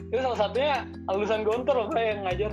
[0.09, 0.75] itu salah satunya
[1.05, 2.51] lulusan gontor loh yang ngajar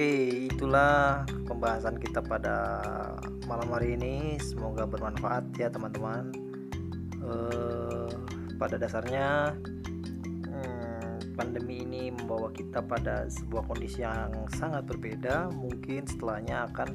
[0.00, 2.80] Oke, itulah pembahasan kita pada
[3.44, 4.40] malam hari ini.
[4.40, 6.32] Semoga bermanfaat ya teman-teman.
[7.20, 8.08] Eh,
[8.56, 9.52] pada dasarnya
[10.48, 15.52] hmm, pandemi ini membawa kita pada sebuah kondisi yang sangat berbeda.
[15.52, 16.88] Mungkin setelahnya akan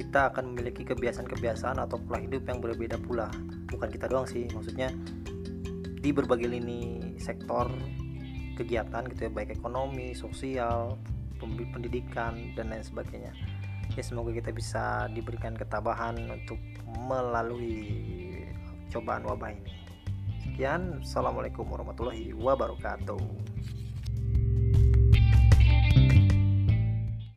[0.00, 3.28] kita akan memiliki kebiasaan-kebiasaan atau pola hidup yang berbeda pula.
[3.68, 4.88] Bukan kita doang sih, maksudnya
[6.00, 7.68] di berbagai lini sektor
[8.56, 10.96] kegiatan gitu ya, baik ekonomi, sosial,
[11.40, 13.32] pendidikan dan lain sebagainya.
[13.94, 16.58] Ya semoga kita bisa diberikan ketabahan untuk
[17.06, 18.44] melalui
[18.90, 19.72] cobaan wabah ini.
[20.42, 23.55] Sekian, assalamualaikum warahmatullahi wabarakatuh.